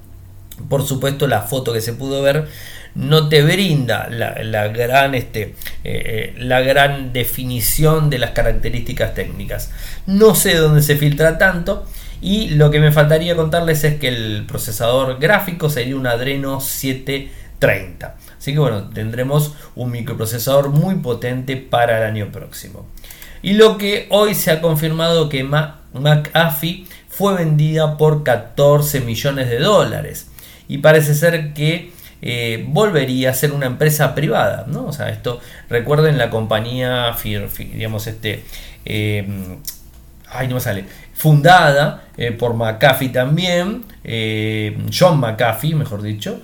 Por 0.69 0.87
supuesto 0.87 1.27
la 1.27 1.43
foto 1.43 1.73
que 1.73 1.81
se 1.81 1.93
pudo 1.93 2.23
ver 2.23 2.49
no 2.95 3.29
te 3.29 3.43
brinda 3.43 4.09
la, 4.11 4.69
gran, 4.69 5.15
este, 5.15 5.43
eh, 5.43 5.55
eh, 5.85 6.35
la 6.39 6.61
gran 6.63 7.13
definición 7.13 8.09
de 8.09 8.19
las 8.19 8.31
características 8.31 9.15
técnicas. 9.15 9.71
No 10.07 10.35
sé 10.35 10.55
dónde 10.57 10.83
se 10.83 10.97
filtra 10.97 11.37
tanto 11.37 11.87
y 12.21 12.51
lo 12.51 12.71
que 12.71 12.81
me 12.81 12.93
faltaría 12.93 13.37
contarles 13.37 13.85
es 13.85 13.99
que 13.99 14.09
el 14.09 14.45
procesador 14.47 15.19
gráfico 15.19 15.69
sería 15.69 15.97
un 15.97 16.07
Adreno 16.07 16.61
730. 16.61 18.17
Así 18.39 18.53
que 18.53 18.59
bueno, 18.59 18.89
tendremos 18.91 19.55
un 19.75 19.91
microprocesador 19.91 20.71
muy 20.71 20.97
potente 20.97 21.57
para 21.57 21.99
el 21.99 22.05
año 22.05 22.33
próximo. 22.33 22.87
Y 23.43 23.55
lo 23.55 23.79
que 23.79 24.07
hoy 24.11 24.35
se 24.35 24.51
ha 24.51 24.61
confirmado 24.61 25.29
que 25.29 25.45
McAfee 25.45 26.87
fue 27.09 27.35
vendida 27.35 27.97
por 27.97 28.25
14 28.25 29.01
millones 29.01 29.49
de 29.49 29.59
dólares. 29.59 30.29
Y 30.69 30.79
parece 30.79 31.15
ser 31.15 31.55
que 31.55 31.93
eh, 32.23 32.65
volvería 32.69 33.31
a 33.31 33.35
ser 33.35 33.53
una 33.53 33.67
empresa 33.67 34.15
privada, 34.15 34.65
¿no? 34.67 34.87
O 34.87 34.93
sea, 34.93 35.11
esto, 35.11 35.41
recuerden 35.69 36.19
la 36.19 36.31
compañía, 36.31 37.15
digamos, 37.23 38.07
este, 38.07 38.45
eh, 38.85 39.59
ay, 40.31 40.49
no 40.49 40.57
me 40.57 40.61
sale, 40.61 40.85
fundada 41.15 42.09
eh, 42.17 42.33
por 42.33 42.55
McAfee 42.55 43.11
también, 43.11 43.85
John 44.97 45.21
McAfee, 45.21 45.75
mejor 45.75 46.03
dicho, 46.03 46.41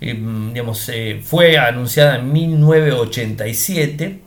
digamos, 0.00 0.90
fue 1.22 1.58
anunciada 1.58 2.16
en 2.16 2.32
1987, 2.32 4.20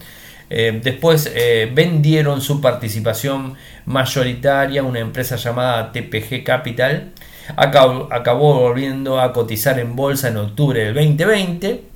Eh, 0.50 0.80
después 0.82 1.32
vendieron 1.74 2.42
su 2.42 2.60
participación 2.60 3.54
mayoritaria 3.86 4.82
a 4.82 4.84
una 4.84 5.00
empresa 5.00 5.36
llamada 5.36 5.92
TPG 5.92 6.44
Capital. 6.44 7.12
acabó 7.56 8.60
volviendo 8.60 9.20
a 9.20 9.32
cotizar 9.32 9.78
en 9.78 9.96
bolsa 9.96 10.28
en 10.28 10.36
octubre 10.36 10.84
del 10.84 10.94
2020 10.94 11.92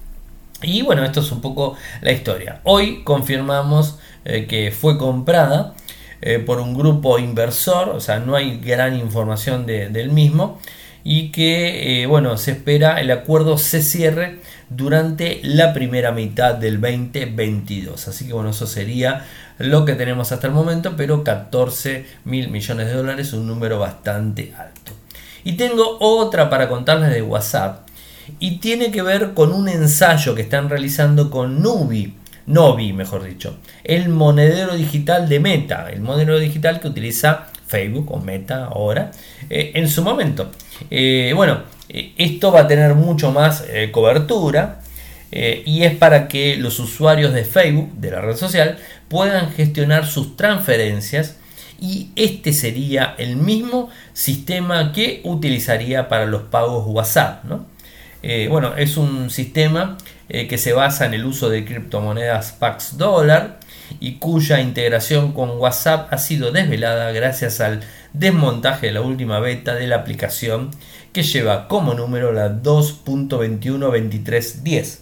y 0.62 0.83
bueno, 0.83 1.05
esto 1.05 1.21
es 1.21 1.31
un 1.33 1.40
poco 1.40 1.77
la 2.01 2.12
historia. 2.12 2.61
Hoy 2.64 3.03
confirmamos 3.05 3.99
eh, 4.25 4.47
que 4.47 4.71
fue 4.71 4.97
comprada 4.97 5.75
eh, 6.23 6.38
por 6.38 6.61
un 6.61 6.77
grupo 6.77 7.19
inversor, 7.19 7.90
o 7.90 8.01
sea, 8.01 8.19
no 8.21 8.35
hay 8.35 8.59
gran 8.59 8.97
información 8.97 9.66
del 9.66 10.11
mismo 10.11 10.59
y 11.09 11.31
que 11.31 12.03
eh, 12.03 12.07
bueno, 12.07 12.37
se 12.37 12.51
espera 12.51 13.01
el 13.01 13.12
acuerdo 13.12 13.59
se 13.59 13.81
cierre 13.81 14.40
durante 14.69 15.38
la 15.45 15.73
primera 15.73 16.11
mitad 16.11 16.57
del 16.57 16.81
2022. 16.81 18.09
Así 18.09 18.27
que 18.27 18.33
bueno, 18.33 18.51
eso 18.51 18.66
sería 18.66 19.25
lo 19.59 19.85
que 19.85 19.92
tenemos 19.92 20.33
hasta 20.33 20.49
el 20.49 20.53
momento, 20.53 20.95
pero 20.97 21.23
14 21.23 22.07
mil 22.25 22.51
millones 22.51 22.88
de 22.88 22.95
dólares, 22.95 23.33
un 23.35 23.47
número 23.47 23.79
bastante 23.79 24.53
alto. 24.59 24.95
Y 25.45 25.53
tengo 25.53 25.97
otra 26.01 26.51
para 26.51 26.69
contarles 26.69 27.11
de 27.11 27.23
WhatsApp 27.23 27.87
y 28.40 28.59
tiene 28.59 28.90
que 28.90 29.03
ver 29.03 29.33
con 29.33 29.53
un 29.53 29.69
ensayo 29.69 30.35
que 30.35 30.42
están 30.42 30.69
realizando 30.69 31.31
con 31.31 31.62
Nubi, 31.62 32.14
Novi, 32.47 32.92
mejor 32.92 33.23
dicho, 33.23 33.59
el 33.85 34.09
monedero 34.09 34.75
digital 34.75 35.29
de 35.29 35.38
Meta, 35.38 35.88
el 35.88 36.01
monedero 36.01 36.40
digital 36.40 36.81
que 36.81 36.88
utiliza 36.88 37.47
Facebook 37.67 38.13
o 38.13 38.19
Meta 38.19 38.67
ahora 38.67 39.11
eh, 39.51 39.73
en 39.75 39.89
su 39.89 40.03
momento. 40.03 40.51
Eh, 40.91 41.33
bueno, 41.35 41.63
eh, 41.89 42.13
esto 42.17 42.53
va 42.53 42.61
a 42.61 42.69
tener 42.69 42.95
mucho 42.95 43.33
más 43.33 43.65
cobertura 43.93 44.81
y 45.33 45.83
es 45.83 45.95
para 45.97 46.29
que 46.29 46.57
los 46.57 46.79
usuarios 46.79 47.35
de 47.35 47.45
Facebook, 47.45 47.93
de 47.95 48.13
la 48.13 48.21
red 48.23 48.37
social, 48.37 48.79
puedan 49.09 49.51
gestionar 49.51 50.07
sus 50.07 50.37
transferencias 50.37 51.37
y 51.79 52.11
este 52.17 52.53
sería 52.53 53.15
el 53.19 53.37
mismo 53.37 53.91
sistema 54.15 54.93
que 54.93 55.21
utilizaría 55.25 56.09
para 56.09 56.27
los 56.27 56.43
pagos 56.43 56.85
WhatsApp. 56.87 57.45
¿no? 57.45 57.67
Eh, 58.23 58.49
bueno, 58.51 58.75
es 58.77 58.97
un 58.97 59.31
sistema 59.31 59.99
eh, 60.29 60.49
que 60.49 60.59
se 60.59 60.73
basa 60.73 61.07
en 61.07 61.15
el 61.15 61.25
uso 61.25 61.49
de 61.49 61.65
criptomonedas 61.65 62.53
Pax 62.53 62.97
Dollar 62.97 63.61
y 64.01 64.14
cuya 64.14 64.61
integración 64.61 65.33
con 65.33 65.51
WhatsApp 65.59 66.12
ha 66.12 66.18
sido 66.18 66.51
desvelada 66.53 67.12
gracias 67.12 67.61
al 67.61 67.83
desmontaje 68.12 68.87
de 68.87 68.92
la 68.92 69.03
última 69.03 69.40
beta 69.40 69.75
de 69.75 69.87
la 69.87 69.96
aplicación 69.96 70.70
que 71.12 71.22
lleva 71.22 71.68
como 71.68 71.94
número 71.94 72.33
la 72.33 72.51
2.212310. 72.51 74.99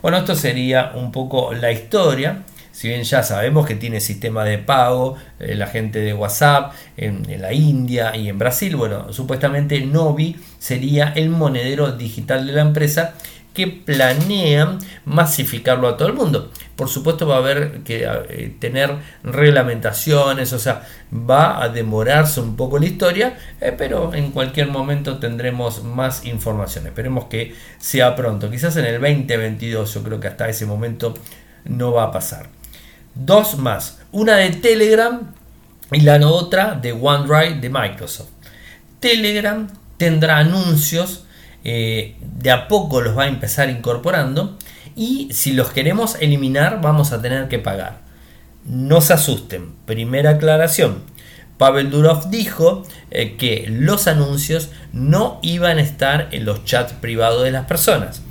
Bueno, 0.00 0.18
esto 0.18 0.34
sería 0.34 0.92
un 0.94 1.12
poco 1.12 1.52
la 1.54 1.72
historia. 1.72 2.42
Si 2.72 2.88
bien 2.88 3.04
ya 3.04 3.22
sabemos 3.22 3.66
que 3.66 3.74
tiene 3.74 4.00
sistema 4.00 4.44
de 4.44 4.58
pago, 4.58 5.16
eh, 5.38 5.54
la 5.54 5.66
gente 5.66 6.00
de 6.00 6.12
WhatsApp 6.12 6.74
en, 6.96 7.24
la 7.40 7.52
India 7.52 8.16
y 8.16 8.28
en 8.28 8.38
Brasil, 8.38 8.74
bueno, 8.74 9.12
supuestamente 9.12 9.80
Novi 9.80 10.36
sería 10.58 11.12
el 11.14 11.30
monedero 11.30 11.92
digital 11.92 12.46
de 12.46 12.52
la 12.52 12.62
empresa 12.62 13.14
que 13.54 13.68
planean 13.68 14.78
masificarlo 15.04 15.88
a 15.88 15.96
todo 15.96 16.08
el 16.08 16.14
mundo. 16.14 16.50
Por 16.76 16.88
supuesto 16.88 17.26
va 17.26 17.36
a 17.36 17.38
haber 17.38 17.82
que 17.84 18.04
eh, 18.04 18.54
tener 18.58 18.96
reglamentaciones, 19.22 20.52
o 20.52 20.58
sea, 20.58 20.82
va 21.12 21.62
a 21.62 21.68
demorarse 21.68 22.40
un 22.40 22.56
poco 22.56 22.78
la 22.78 22.86
historia, 22.86 23.38
eh, 23.60 23.72
pero 23.78 24.12
en 24.12 24.32
cualquier 24.32 24.68
momento 24.68 25.18
tendremos 25.18 25.84
más 25.84 26.26
información. 26.26 26.86
Esperemos 26.86 27.26
que 27.26 27.54
sea 27.78 28.16
pronto, 28.16 28.50
quizás 28.50 28.76
en 28.76 28.86
el 28.86 29.00
2022, 29.00 29.94
yo 29.94 30.02
creo 30.02 30.20
que 30.20 30.28
hasta 30.28 30.48
ese 30.48 30.66
momento 30.66 31.14
no 31.64 31.92
va 31.92 32.04
a 32.04 32.12
pasar. 32.12 32.48
Dos 33.14 33.56
más, 33.58 34.00
una 34.10 34.36
de 34.36 34.50
Telegram 34.50 35.32
y 35.92 36.00
la 36.00 36.18
otra 36.26 36.74
de 36.74 36.92
OneDrive 36.92 37.60
de 37.60 37.70
Microsoft. 37.70 38.30
Telegram 38.98 39.68
tendrá 39.96 40.38
anuncios, 40.38 41.24
eh, 41.64 42.16
de 42.20 42.50
a 42.50 42.68
poco 42.68 43.00
los 43.00 43.16
va 43.16 43.24
a 43.24 43.28
empezar 43.28 43.70
incorporando 43.70 44.58
y 44.94 45.28
si 45.32 45.52
los 45.52 45.70
queremos 45.70 46.16
eliminar 46.20 46.80
vamos 46.82 47.12
a 47.12 47.22
tener 47.22 47.48
que 47.48 47.58
pagar. 47.58 48.02
No 48.64 49.00
se 49.00 49.14
asusten, 49.14 49.74
primera 49.86 50.30
aclaración. 50.30 51.02
Pavel 51.58 51.90
Durov 51.90 52.30
dijo 52.30 52.82
eh, 53.10 53.36
que 53.36 53.66
los 53.68 54.06
anuncios 54.08 54.70
no 54.92 55.38
iban 55.42 55.78
a 55.78 55.82
estar 55.82 56.28
en 56.32 56.44
los 56.44 56.64
chats 56.64 56.92
privados 56.92 57.44
de 57.44 57.52
las 57.52 57.66
personas, 57.66 58.22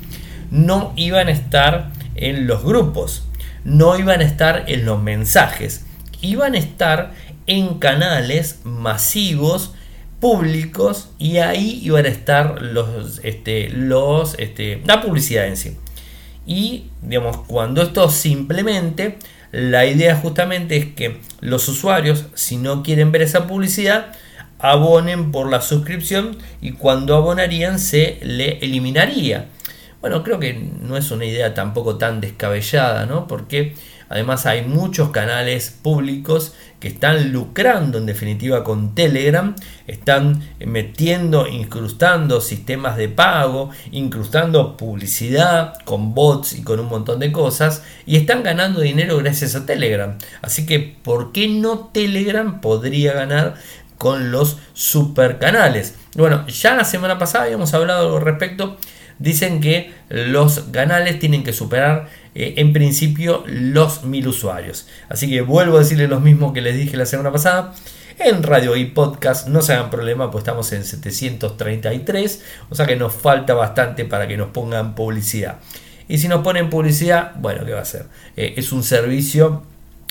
no 0.51 0.93
iban 0.95 1.27
a 1.27 1.31
estar 1.31 1.91
en 2.15 2.47
los 2.47 2.63
grupos, 2.63 3.23
no 3.63 3.97
iban 3.97 4.19
a 4.19 4.25
estar 4.25 4.65
en 4.67 4.85
los 4.85 5.01
mensajes, 5.01 5.85
iban 6.21 6.53
a 6.53 6.57
estar 6.57 7.13
en 7.47 7.79
canales 7.79 8.59
masivos 8.63 9.73
públicos 10.23 11.09
y 11.19 11.39
ahí 11.39 11.81
iban 11.83 12.05
a 12.05 12.07
estar 12.07 12.62
los, 12.62 13.19
este, 13.23 13.67
los, 13.67 14.39
este, 14.39 14.81
la 14.86 15.01
publicidad 15.01 15.47
en 15.47 15.57
sí. 15.57 15.75
Y 16.47 16.86
digamos, 17.01 17.39
cuando 17.45 17.81
esto 17.81 18.09
simplemente, 18.09 19.17
la 19.51 19.86
idea 19.86 20.15
justamente 20.15 20.77
es 20.77 20.86
que 20.93 21.19
los 21.41 21.67
usuarios, 21.67 22.27
si 22.36 22.55
no 22.55 22.83
quieren 22.83 23.12
ver 23.12 23.23
esa 23.23 23.47
publicidad, 23.47 24.13
abonen 24.59 25.33
por 25.33 25.51
la 25.51 25.59
suscripción 25.59 26.38
y 26.62 26.71
cuando 26.71 27.17
abonarían 27.17 27.77
se 27.77 28.19
le 28.21 28.59
eliminaría. 28.59 29.49
Bueno, 29.99 30.23
creo 30.23 30.39
que 30.39 30.53
no 30.53 30.95
es 30.95 31.12
una 31.12 31.25
idea 31.25 31.53
tampoco 31.53 31.97
tan 31.97 32.21
descabellada, 32.21 33.05
¿no? 33.05 33.27
Porque 33.27 33.75
además 34.13 34.45
hay 34.45 34.62
muchos 34.62 35.10
canales 35.10 35.71
públicos 35.71 36.54
que 36.80 36.89
están 36.89 37.32
lucrando 37.32 37.97
en 37.97 38.06
definitiva 38.06 38.63
con 38.63 38.93
Telegram, 38.93 39.56
están 39.88 40.43
metiendo, 40.60 41.47
incrustando 41.47 42.39
sistemas 42.39 42.95
de 42.95 43.10
pago, 43.10 43.71
incrustando 43.89 44.78
publicidad 44.78 45.73
con 45.84 46.13
bots 46.13 46.54
y 46.54 46.62
con 46.62 46.80
un 46.80 46.89
montón 46.89 47.19
de 47.19 47.32
cosas 47.32 47.82
y 48.06 48.17
están 48.17 48.43
ganando 48.43 48.82
dinero 48.82 49.17
gracias 49.17 49.56
a 49.56 49.65
Telegram. 49.65 50.15
Así 50.43 50.67
que, 50.67 50.95
¿por 51.02 51.32
qué 51.32 51.47
no 51.47 51.89
Telegram 51.91 52.62
podría 52.62 53.13
ganar 53.13 53.56
con 53.97 54.32
los 54.32 54.60
super 54.73 55.39
canales? 55.39 55.95
Bueno, 56.15 56.45
ya 56.45 56.76
la 56.76 56.86
semana 56.86 57.17
pasada 57.17 57.45
habíamos 57.45 57.73
hablado 57.73 58.15
al 58.15 58.21
respecto. 58.21 58.78
Dicen 59.17 59.60
que 59.60 59.91
los 60.10 60.60
canales 60.71 61.17
tienen 61.17 61.43
que 61.43 61.54
superar 61.54 62.10
eh, 62.35 62.55
en 62.57 62.73
principio 62.73 63.43
los 63.45 64.03
mil 64.03 64.27
usuarios. 64.27 64.87
Así 65.09 65.29
que 65.29 65.41
vuelvo 65.41 65.77
a 65.77 65.79
decirles 65.79 66.09
lo 66.09 66.19
mismo 66.19 66.53
que 66.53 66.61
les 66.61 66.75
dije 66.75 66.97
la 66.97 67.05
semana 67.05 67.31
pasada. 67.31 67.73
En 68.19 68.43
radio 68.43 68.75
y 68.75 68.85
podcast 68.85 69.47
no 69.47 69.61
se 69.61 69.73
hagan 69.73 69.89
problema, 69.89 70.29
pues 70.29 70.43
estamos 70.43 70.71
en 70.71 70.83
733, 70.83 72.43
o 72.69 72.75
sea 72.75 72.85
que 72.85 72.95
nos 72.95 73.13
falta 73.13 73.55
bastante 73.55 74.05
para 74.05 74.27
que 74.27 74.37
nos 74.37 74.49
pongan 74.49 74.93
publicidad. 74.93 75.59
Y 76.07 76.19
si 76.19 76.27
nos 76.27 76.43
ponen 76.43 76.69
publicidad, 76.69 77.31
bueno, 77.35 77.65
¿qué 77.65 77.73
va 77.73 77.81
a 77.81 77.85
ser? 77.85 78.05
Eh, 78.37 78.53
es 78.57 78.71
un 78.71 78.83
servicio 78.83 79.63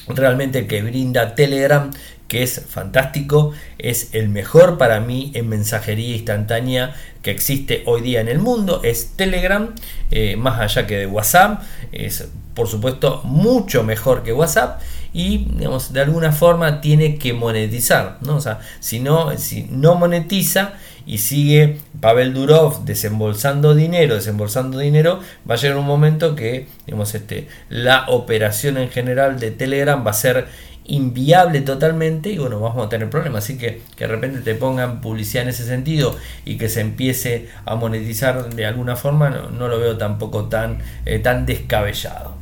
realmente 0.08 0.66
que 0.66 0.82
brinda 0.82 1.34
Telegram 1.34 1.90
que 2.32 2.42
es 2.42 2.64
fantástico, 2.66 3.52
es 3.76 4.14
el 4.14 4.30
mejor 4.30 4.78
para 4.78 5.00
mí 5.00 5.32
en 5.34 5.50
mensajería 5.50 6.16
instantánea 6.16 6.94
que 7.20 7.30
existe 7.30 7.82
hoy 7.84 8.00
día 8.00 8.22
en 8.22 8.28
el 8.28 8.38
mundo, 8.38 8.80
es 8.82 9.12
Telegram, 9.16 9.74
eh, 10.10 10.36
más 10.36 10.58
allá 10.58 10.86
que 10.86 10.96
de 10.96 11.06
WhatsApp, 11.06 11.62
es 11.92 12.26
por 12.54 12.68
supuesto 12.68 13.20
mucho 13.24 13.82
mejor 13.82 14.22
que 14.22 14.32
WhatsApp 14.32 14.80
y 15.12 15.44
digamos, 15.56 15.92
de 15.92 16.00
alguna 16.00 16.32
forma 16.32 16.80
tiene 16.80 17.18
que 17.18 17.34
monetizar, 17.34 18.16
¿no? 18.22 18.36
O 18.36 18.40
sea, 18.40 18.60
si 18.80 18.98
no, 18.98 19.36
si 19.36 19.64
no 19.64 19.94
monetiza 19.94 20.72
y 21.04 21.18
sigue 21.18 21.80
Pavel 22.00 22.32
Durov 22.32 22.86
desembolsando 22.86 23.74
dinero, 23.74 24.14
desembolsando 24.14 24.78
dinero, 24.78 25.20
va 25.48 25.56
a 25.56 25.58
llegar 25.58 25.76
un 25.76 25.84
momento 25.84 26.34
que 26.34 26.66
digamos, 26.86 27.14
este, 27.14 27.48
la 27.68 28.06
operación 28.08 28.78
en 28.78 28.88
general 28.88 29.38
de 29.38 29.50
Telegram 29.50 30.02
va 30.06 30.12
a 30.12 30.14
ser 30.14 30.46
inviable 30.84 31.60
totalmente 31.60 32.30
y 32.30 32.38
bueno, 32.38 32.60
vamos 32.60 32.86
a 32.86 32.88
tener 32.88 33.08
problemas. 33.10 33.44
Así 33.44 33.58
que 33.58 33.82
que 33.96 34.06
de 34.06 34.08
repente 34.08 34.40
te 34.40 34.54
pongan 34.54 35.00
publicidad 35.00 35.44
en 35.44 35.50
ese 35.50 35.64
sentido 35.64 36.16
y 36.44 36.56
que 36.56 36.68
se 36.68 36.80
empiece 36.80 37.48
a 37.64 37.74
monetizar 37.76 38.54
de 38.54 38.66
alguna 38.66 38.96
forma, 38.96 39.30
no, 39.30 39.68
lo 39.68 39.78
veo 39.78 39.96
tampoco 39.96 40.44
tan, 40.46 40.78
eh, 41.04 41.18
tan 41.18 41.46
descabellado. 41.46 42.34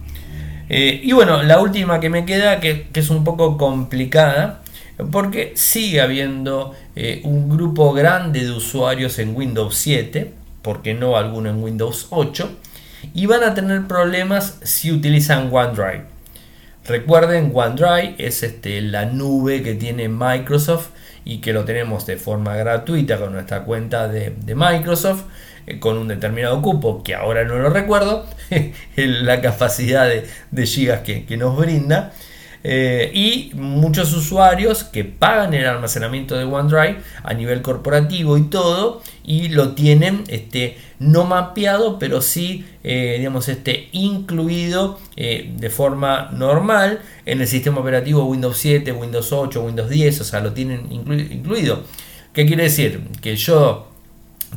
Eh, 0.68 1.00
y 1.02 1.12
bueno, 1.12 1.42
la 1.42 1.60
última 1.60 1.98
que 1.98 2.10
me 2.10 2.24
queda, 2.24 2.60
que, 2.60 2.86
es 2.94 3.10
un 3.10 3.24
poco 3.24 3.58
complicada, 3.58 4.62
porque 5.10 5.52
sigue 5.56 6.00
habiendo 6.00 6.74
eh, 6.94 7.20
un 7.24 7.48
grupo 7.48 7.92
grande 7.92 8.44
de 8.44 8.52
usuarios 8.52 9.18
en 9.18 9.34
Windows 9.34 9.74
7, 9.74 10.32
porque 10.62 10.94
no 10.94 11.16
alguno 11.16 11.50
en 11.50 11.62
Windows 11.62 12.06
8, 12.10 12.50
y 13.14 13.26
van 13.26 13.42
a 13.42 13.54
tener 13.54 13.86
problemas 13.88 14.58
si 14.62 14.92
utilizan 14.92 15.48
OneDrive. 15.52 16.09
Recuerden, 16.90 17.52
OneDrive 17.54 18.16
es 18.18 18.42
este, 18.42 18.80
la 18.80 19.04
nube 19.04 19.62
que 19.62 19.74
tiene 19.74 20.08
Microsoft 20.08 20.88
y 21.24 21.38
que 21.40 21.52
lo 21.52 21.64
tenemos 21.64 22.04
de 22.04 22.16
forma 22.16 22.56
gratuita 22.56 23.16
con 23.16 23.32
nuestra 23.32 23.62
cuenta 23.62 24.08
de, 24.08 24.34
Microsoft 24.56 25.22
eh, 25.68 25.78
con 25.78 25.96
un 25.96 26.08
determinado 26.08 26.60
cupo 26.60 27.04
que 27.04 27.14
ahora 27.14 27.44
no 27.44 27.58
lo 27.58 27.70
recuerdo, 27.70 28.26
la 28.96 29.40
capacidad 29.40 30.08
de, 30.50 30.66
gigas 30.66 31.02
que, 31.02 31.26
que 31.26 31.36
nos 31.36 31.56
brinda. 31.56 32.12
Eh, 32.62 33.10
y 33.14 33.52
muchos 33.54 34.12
usuarios 34.12 34.84
que 34.84 35.02
pagan 35.04 35.54
el 35.54 35.64
almacenamiento 35.64 36.36
de 36.36 36.44
OneDrive 36.44 36.98
a 37.22 37.32
nivel 37.32 37.62
corporativo 37.62 38.36
y 38.36 38.50
todo 38.50 39.00
y 39.24 39.48
lo 39.48 39.72
tienen 39.72 40.24
este, 40.28 40.76
no 40.98 41.24
mapeado 41.24 41.98
pero 41.98 42.20
sí 42.20 42.66
eh, 42.84 43.14
digamos 43.16 43.48
este, 43.48 43.88
incluido 43.92 44.98
eh, 45.16 45.54
de 45.56 45.70
forma 45.70 46.28
normal 46.32 47.00
en 47.24 47.40
el 47.40 47.48
sistema 47.48 47.80
operativo 47.80 48.26
Windows 48.26 48.58
7, 48.58 48.92
Windows 48.92 49.32
8, 49.32 49.62
Windows 49.62 49.88
10 49.88 50.20
o 50.20 50.24
sea 50.24 50.40
lo 50.40 50.52
tienen 50.52 50.92
incluido 50.92 51.84
¿qué 52.34 52.44
quiere 52.44 52.64
decir? 52.64 53.00
que 53.22 53.36
yo 53.36 53.88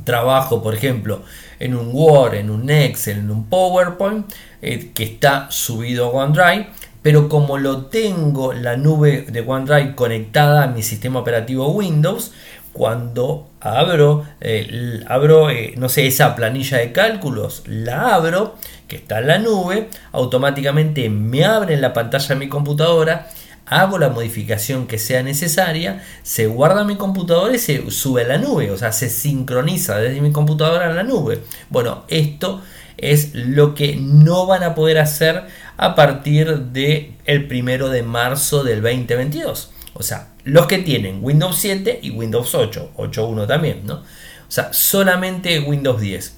trabajo 0.04 0.62
por 0.62 0.76
ejemplo 0.76 1.24
en 1.58 1.74
un 1.74 1.92
Word, 1.94 2.34
en 2.34 2.50
un 2.50 2.70
Excel, 2.70 3.20
en 3.20 3.32
un 3.32 3.46
PowerPoint 3.46 4.30
que 4.60 5.04
está 5.04 5.50
subido 5.50 6.08
a 6.08 6.10
OneDrive 6.10 6.68
pero 7.04 7.30
como 7.30 7.58
lo 7.58 7.86
tengo 7.86 8.54
la 8.54 8.78
nube 8.78 9.28
de 9.30 9.42
OneDrive 9.42 9.94
conectada 9.94 10.63
a 10.63 10.68
mi 10.68 10.82
sistema 10.82 11.20
operativo 11.20 11.68
Windows, 11.68 12.32
cuando 12.72 13.50
abro, 13.60 14.26
eh, 14.42 15.04
abro 15.08 15.50
eh, 15.50 15.74
no 15.78 15.89
sé, 15.89 16.08
esa 16.08 16.36
planilla 16.36 16.80
de 16.80 16.92
cálculos, 16.92 17.63
la 17.68 18.16
abro, 18.16 18.56
que 18.88 18.96
está 18.96 19.20
en 19.20 19.28
la 19.28 19.38
nube, 19.38 19.89
automáticamente 20.12 21.10
me 21.10 21.46
abre 21.46 21.76
en 21.76 21.82
la 21.82 21.94
pantalla 21.94 22.30
de 22.30 22.36
mi 22.36 22.50
computadora, 22.50 23.28
hago 23.66 24.00
la 24.00 24.10
modificación 24.10 24.88
que 24.88 24.98
sea 24.98 25.24
necesaria, 25.24 26.04
se 26.24 26.48
guarda 26.48 26.82
en 26.82 26.88
mi 26.88 26.96
computadora 26.96 27.54
y 27.54 27.60
se 27.60 27.92
sube 27.92 28.24
a 28.24 28.28
la 28.28 28.38
nube, 28.38 28.72
o 28.72 28.78
sea, 28.78 28.92
se 28.92 29.10
sincroniza 29.10 29.98
desde 29.98 30.22
mi 30.22 30.32
computadora 30.32 30.88
a 30.89 30.94
la 30.94 31.04
nube. 31.04 31.44
Bueno, 31.70 32.06
esto 32.08 32.62
es 32.98 33.34
lo 33.34 33.76
que 33.76 33.98
no 33.98 34.46
van 34.46 34.63
a 34.63 34.76
poder 34.76 34.98
hacer 34.98 35.44
a 35.84 35.96
partir 35.96 36.60
del 36.60 37.12
el 37.26 37.46
primero 37.46 37.89
de 37.89 38.04
marzo 38.04 38.63
del 38.63 38.82
2022. 38.82 39.69
O 39.93 40.02
sea, 40.02 40.30
los 40.46 40.65
que 40.67 40.78
tienen 40.78 41.19
Windows 41.22 41.58
7 41.58 42.00
y 42.02 42.12
Windows 42.12 42.56
8, 42.56 42.91
8.1 42.96 43.48
también, 43.48 43.82
¿no? 43.86 43.96
O 43.96 44.04
sea, 44.48 44.72
solamente 44.72 45.60
Windows 45.60 46.00
10. 46.00 46.38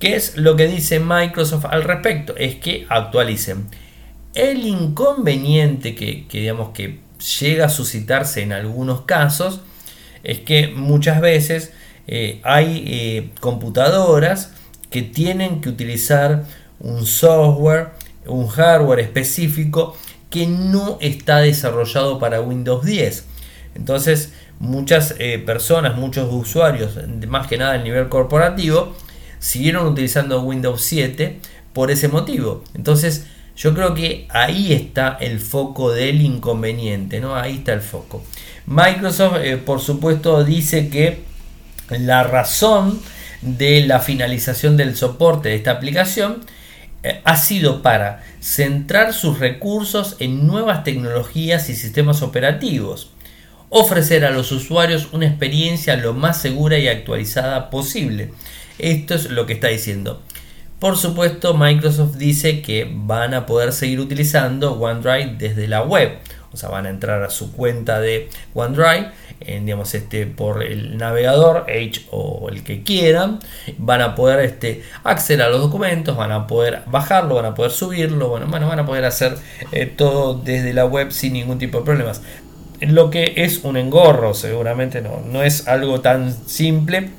¿Qué 0.00 0.16
es 0.16 0.36
lo 0.36 0.56
que 0.56 0.66
dice 0.66 0.98
Microsoft 0.98 1.66
al 1.66 1.84
respecto? 1.84 2.34
Es 2.36 2.56
que 2.56 2.84
actualicen. 2.88 3.68
El 4.34 4.66
inconveniente 4.66 5.94
que, 5.94 6.26
digamos 6.28 6.70
que 6.70 6.98
llega 7.38 7.66
a 7.66 7.68
suscitarse 7.68 8.42
en 8.42 8.52
algunos 8.52 9.02
casos 9.02 9.60
es 10.24 10.40
que 10.40 10.66
muchas 10.66 11.20
veces 11.20 11.72
eh, 12.08 12.40
hay 12.42 12.82
eh, 12.88 13.30
computadoras 13.38 14.54
que 14.90 15.02
tienen 15.02 15.60
que 15.60 15.68
utilizar 15.68 16.46
un 16.80 17.06
software, 17.06 18.01
un 18.26 18.46
hardware 18.48 19.00
específico 19.00 19.96
que 20.30 20.46
no 20.46 20.98
está 21.00 21.38
desarrollado 21.38 22.18
para 22.18 22.40
Windows 22.40 22.84
10. 22.84 23.26
Entonces, 23.74 24.32
muchas 24.58 25.14
eh, 25.18 25.38
personas, 25.38 25.96
muchos 25.96 26.32
usuarios, 26.32 26.98
más 27.28 27.46
que 27.46 27.58
nada 27.58 27.74
a 27.74 27.78
nivel 27.78 28.08
corporativo, 28.08 28.94
siguieron 29.38 29.86
utilizando 29.86 30.42
Windows 30.42 30.80
7 30.82 31.40
por 31.72 31.90
ese 31.90 32.08
motivo. 32.08 32.64
Entonces, 32.74 33.26
yo 33.56 33.74
creo 33.74 33.94
que 33.94 34.26
ahí 34.30 34.72
está 34.72 35.18
el 35.20 35.38
foco 35.38 35.92
del 35.92 36.22
inconveniente, 36.22 37.20
¿no? 37.20 37.36
Ahí 37.36 37.56
está 37.56 37.72
el 37.72 37.82
foco. 37.82 38.24
Microsoft, 38.66 39.38
eh, 39.42 39.56
por 39.58 39.80
supuesto, 39.80 40.44
dice 40.44 40.88
que 40.88 41.24
la 41.90 42.22
razón 42.22 43.00
de 43.42 43.84
la 43.84 44.00
finalización 44.00 44.76
del 44.76 44.96
soporte 44.96 45.50
de 45.50 45.56
esta 45.56 45.72
aplicación 45.72 46.44
ha 47.24 47.36
sido 47.36 47.82
para 47.82 48.22
centrar 48.40 49.12
sus 49.12 49.38
recursos 49.38 50.16
en 50.20 50.46
nuevas 50.46 50.84
tecnologías 50.84 51.68
y 51.68 51.74
sistemas 51.74 52.22
operativos, 52.22 53.10
ofrecer 53.70 54.24
a 54.24 54.30
los 54.30 54.52
usuarios 54.52 55.08
una 55.12 55.26
experiencia 55.26 55.96
lo 55.96 56.14
más 56.14 56.40
segura 56.40 56.78
y 56.78 56.88
actualizada 56.88 57.70
posible. 57.70 58.32
Esto 58.78 59.14
es 59.14 59.30
lo 59.30 59.46
que 59.46 59.54
está 59.54 59.68
diciendo. 59.68 60.22
Por 60.78 60.96
supuesto, 60.96 61.54
Microsoft 61.54 62.16
dice 62.16 62.60
que 62.60 62.90
van 62.92 63.34
a 63.34 63.46
poder 63.46 63.72
seguir 63.72 64.00
utilizando 64.00 64.72
OneDrive 64.72 65.36
desde 65.38 65.68
la 65.68 65.82
web. 65.82 66.18
O 66.52 66.56
sea, 66.56 66.68
van 66.68 66.86
a 66.86 66.90
entrar 66.90 67.22
a 67.22 67.30
su 67.30 67.52
cuenta 67.52 68.00
de 68.00 68.28
OneDrive 68.54 69.10
digamos, 69.46 69.94
este, 69.94 70.26
por 70.26 70.62
el 70.62 70.96
navegador 70.96 71.64
Edge 71.68 72.06
o 72.10 72.48
el 72.48 72.62
que 72.62 72.82
quieran, 72.82 73.40
van 73.78 74.00
a 74.00 74.14
poder 74.14 74.40
este, 74.40 74.82
acceder 75.04 75.42
a 75.42 75.50
los 75.50 75.60
documentos, 75.60 76.16
van 76.16 76.32
a 76.32 76.46
poder 76.46 76.82
bajarlo, 76.86 77.36
van 77.36 77.46
a 77.46 77.54
poder 77.54 77.72
subirlo, 77.72 78.28
bueno, 78.28 78.46
van 78.48 78.78
a 78.78 78.86
poder 78.86 79.04
hacer 79.04 79.36
eh, 79.72 79.86
todo 79.86 80.34
desde 80.34 80.72
la 80.72 80.84
web 80.84 81.10
sin 81.12 81.34
ningún 81.34 81.58
tipo 81.58 81.78
de 81.78 81.84
problemas. 81.84 82.22
Lo 82.80 83.10
que 83.10 83.34
es 83.36 83.60
un 83.64 83.76
engorro, 83.76 84.34
seguramente 84.34 85.00
no, 85.02 85.20
no 85.24 85.42
es 85.42 85.68
algo 85.68 86.00
tan 86.00 86.34
simple 86.48 87.10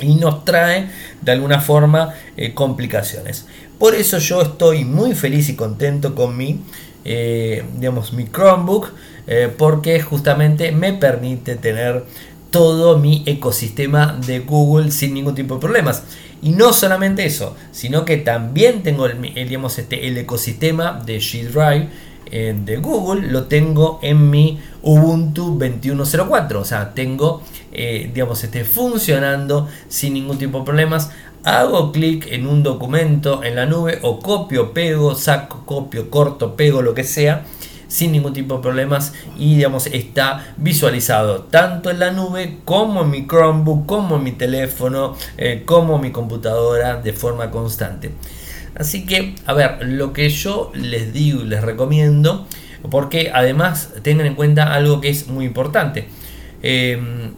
y 0.00 0.14
nos 0.14 0.44
trae 0.44 0.88
de 1.20 1.32
alguna 1.32 1.60
forma 1.60 2.14
eh, 2.36 2.54
complicaciones. 2.54 3.46
Por 3.78 3.94
eso 3.94 4.18
yo 4.18 4.40
estoy 4.40 4.86
muy 4.86 5.14
feliz 5.14 5.50
y 5.50 5.56
contento 5.56 6.14
con 6.14 6.36
mi, 6.36 6.60
eh, 7.06 7.64
digamos, 7.78 8.12
mi 8.12 8.24
Chromebook 8.24 8.92
eh, 9.26 9.52
porque 9.56 10.00
justamente 10.00 10.72
me 10.72 10.92
permite 10.92 11.56
tener 11.56 12.04
todo 12.50 12.98
mi 12.98 13.22
ecosistema 13.26 14.18
de 14.26 14.40
Google 14.40 14.90
sin 14.90 15.14
ningún 15.14 15.34
tipo 15.34 15.54
de 15.54 15.60
problemas. 15.60 16.04
Y 16.42 16.50
no 16.50 16.72
solamente 16.72 17.24
eso, 17.24 17.56
sino 17.72 18.04
que 18.04 18.18
también 18.18 18.82
tengo 18.82 19.08
digamos, 19.08 19.78
este, 19.78 20.06
el 20.06 20.16
ecosistema 20.18 21.02
de 21.04 21.18
G 21.18 21.48
Drive 21.48 21.88
eh, 22.26 22.54
de 22.56 22.76
Google, 22.76 23.28
lo 23.28 23.44
tengo 23.44 23.98
en 24.02 24.30
mi 24.30 24.60
Ubuntu 24.82 25.58
21.04. 25.58 26.56
O 26.56 26.64
sea, 26.64 26.94
tengo, 26.94 27.42
eh, 27.72 28.10
digamos, 28.12 28.42
este, 28.44 28.64
funcionando 28.64 29.68
sin 29.88 30.14
ningún 30.14 30.38
tipo 30.38 30.58
de 30.60 30.64
problemas. 30.64 31.10
Hago 31.44 31.92
clic 31.92 32.26
en 32.30 32.46
un 32.46 32.62
documento 32.62 33.44
en 33.44 33.54
la 33.54 33.66
nube 33.66 34.00
o 34.02 34.18
copio, 34.18 34.74
pego, 34.74 35.14
saco, 35.14 35.62
copio, 35.64 36.10
corto, 36.10 36.56
pego, 36.56 36.82
lo 36.82 36.94
que 36.94 37.04
sea 37.04 37.44
sin 37.88 38.12
ningún 38.12 38.32
tipo 38.32 38.56
de 38.56 38.62
problemas 38.62 39.12
y 39.38 39.56
digamos 39.56 39.86
está 39.86 40.54
visualizado 40.56 41.42
tanto 41.42 41.90
en 41.90 41.98
la 42.00 42.10
nube 42.10 42.58
como 42.64 43.02
en 43.02 43.10
mi 43.10 43.26
Chromebook, 43.26 43.86
como 43.86 44.16
en 44.16 44.24
mi 44.24 44.32
teléfono, 44.32 45.16
eh, 45.36 45.62
como 45.64 45.96
en 45.96 46.02
mi 46.02 46.10
computadora 46.10 47.00
de 47.00 47.12
forma 47.12 47.50
constante. 47.50 48.12
Así 48.76 49.06
que, 49.06 49.34
a 49.46 49.54
ver, 49.54 49.78
lo 49.82 50.12
que 50.12 50.28
yo 50.28 50.70
les 50.74 51.12
digo 51.12 51.42
y 51.42 51.46
les 51.46 51.62
recomiendo, 51.62 52.46
porque 52.90 53.30
además 53.32 53.94
tengan 54.02 54.26
en 54.26 54.34
cuenta 54.34 54.74
algo 54.74 55.00
que 55.00 55.08
es 55.08 55.28
muy 55.28 55.46
importante. 55.46 56.08
Em, 56.62 57.32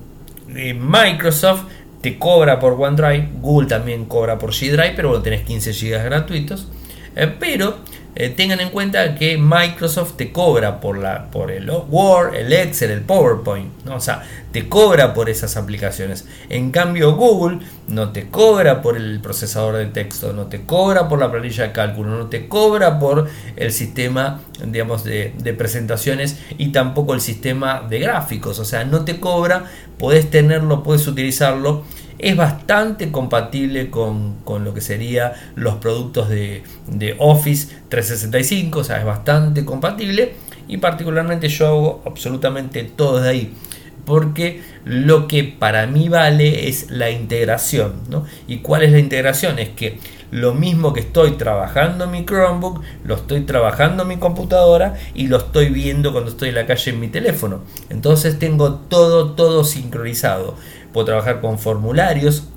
eh, 0.55 0.75
Microsoft 0.75 1.65
te 2.01 2.19
cobra 2.19 2.59
por 2.59 2.75
OneDrive, 2.75 3.31
Google 3.41 3.69
también 3.69 4.05
cobra 4.07 4.39
por 4.39 4.51
G 4.51 4.93
pero 4.95 5.11
vos 5.11 5.23
tenés 5.23 5.43
15 5.43 5.73
GB 5.73 6.05
gratuitos. 6.05 6.69
Eh, 7.17 7.33
pero 7.39 7.79
eh, 8.21 8.31
tengan 8.31 8.59
en 8.59 8.71
cuenta 8.71 9.15
que 9.15 9.39
Microsoft 9.39 10.17
te 10.17 10.33
cobra 10.33 10.81
por, 10.81 10.99
la, 10.99 11.31
por 11.31 11.53
el 11.53 11.71
Word, 11.71 12.35
el 12.35 12.53
Excel, 12.53 12.91
el 12.91 13.03
PowerPoint, 13.03 13.85
¿no? 13.85 13.95
o 13.95 14.01
sea, 14.01 14.25
te 14.51 14.69
cobra 14.69 15.15
por 15.15 15.31
esas 15.31 15.57
aplicaciones. 15.57 16.27
En 16.49 16.73
cambio, 16.73 17.15
Google 17.15 17.61
no 17.87 18.11
te 18.11 18.29
cobra 18.29 18.83
por 18.83 18.97
el 18.97 19.21
procesador 19.21 19.77
de 19.77 19.87
texto, 19.87 20.33
no 20.33 20.47
te 20.47 20.63
cobra 20.63 21.09
por 21.09 21.21
la 21.21 21.31
planilla 21.31 21.69
de 21.69 21.73
cálculo, 21.73 22.19
no 22.19 22.27
te 22.27 22.49
cobra 22.49 22.99
por 22.99 23.29
el 23.55 23.71
sistema, 23.71 24.41
digamos, 24.67 25.05
de, 25.05 25.33
de 25.39 25.55
presentaciones 25.55 26.41
y 26.59 26.73
tampoco 26.73 27.15
el 27.15 27.21
sistema 27.21 27.87
de 27.89 28.01
gráficos, 28.01 28.59
o 28.59 28.65
sea, 28.65 28.83
no 28.83 29.05
te 29.05 29.21
cobra, 29.21 29.67
puedes 29.97 30.29
tenerlo, 30.29 30.83
puedes 30.83 31.07
utilizarlo 31.07 31.85
es 32.19 32.37
bastante 32.37 33.11
compatible 33.11 33.91
con, 33.91 34.37
lo 34.47 34.75
que 34.75 34.81
serían 34.81 35.33
los 35.55 35.77
productos 35.77 36.29
de, 36.29 36.63
Office 37.19 37.69
365, 37.89 38.81
o 38.81 38.85
sea, 38.85 38.99
es 38.99 39.05
bastante 39.05 39.65
compatible 39.65 40.35
y 40.67 40.79
particularmente 40.79 41.49
yo 41.49 41.67
hago 41.67 42.03
absolutamente 42.05 42.83
todo 42.85 43.21
de 43.21 43.29
ahí 43.29 43.55
porque 44.05 44.63
lo 44.87 45.29
que 45.29 45.45
para 45.45 45.87
mí 45.87 46.09
vale 46.09 46.69
es 46.69 46.91
la 46.91 47.11
integración. 47.11 48.05
¿no? 48.09 48.25
¿Y 48.47 48.59
cuál 48.59 48.83
es 48.83 48.93
la 48.93 48.99
integración? 48.99 49.59
Es 49.59 49.69
que 49.69 49.99
lo 50.31 50.55
mismo 50.55 50.93
que 50.93 51.01
estoy 51.01 51.33
trabajando 51.33 52.05
en 52.05 52.11
mi 52.11 52.25
Chromebook, 52.25 52.83
lo 53.05 53.15
estoy 53.15 53.43
trabajando 53.43 54.03
en 54.03 54.09
mi 54.09 54.17
computadora 54.19 54.95
y 55.15 55.29
lo 55.29 55.39
estoy 55.39 55.71
viendo 55.71 56.13
cuando 56.13 56.31
estoy 56.31 56.51
en 56.51 56.57
la 56.57 56.67
calle 56.67 56.91
en 56.91 57.01
mi 57.01 57.09
teléfono. 57.09 57.61
Entonces 57.89 58.39
tengo 58.39 58.75
todo, 58.75 59.33
todo 59.33 59.65
sincronizado 59.65 60.57
puedo 60.93 61.07
trabajar 61.07 61.41
con 61.41 61.59
formularios, 61.59 62.49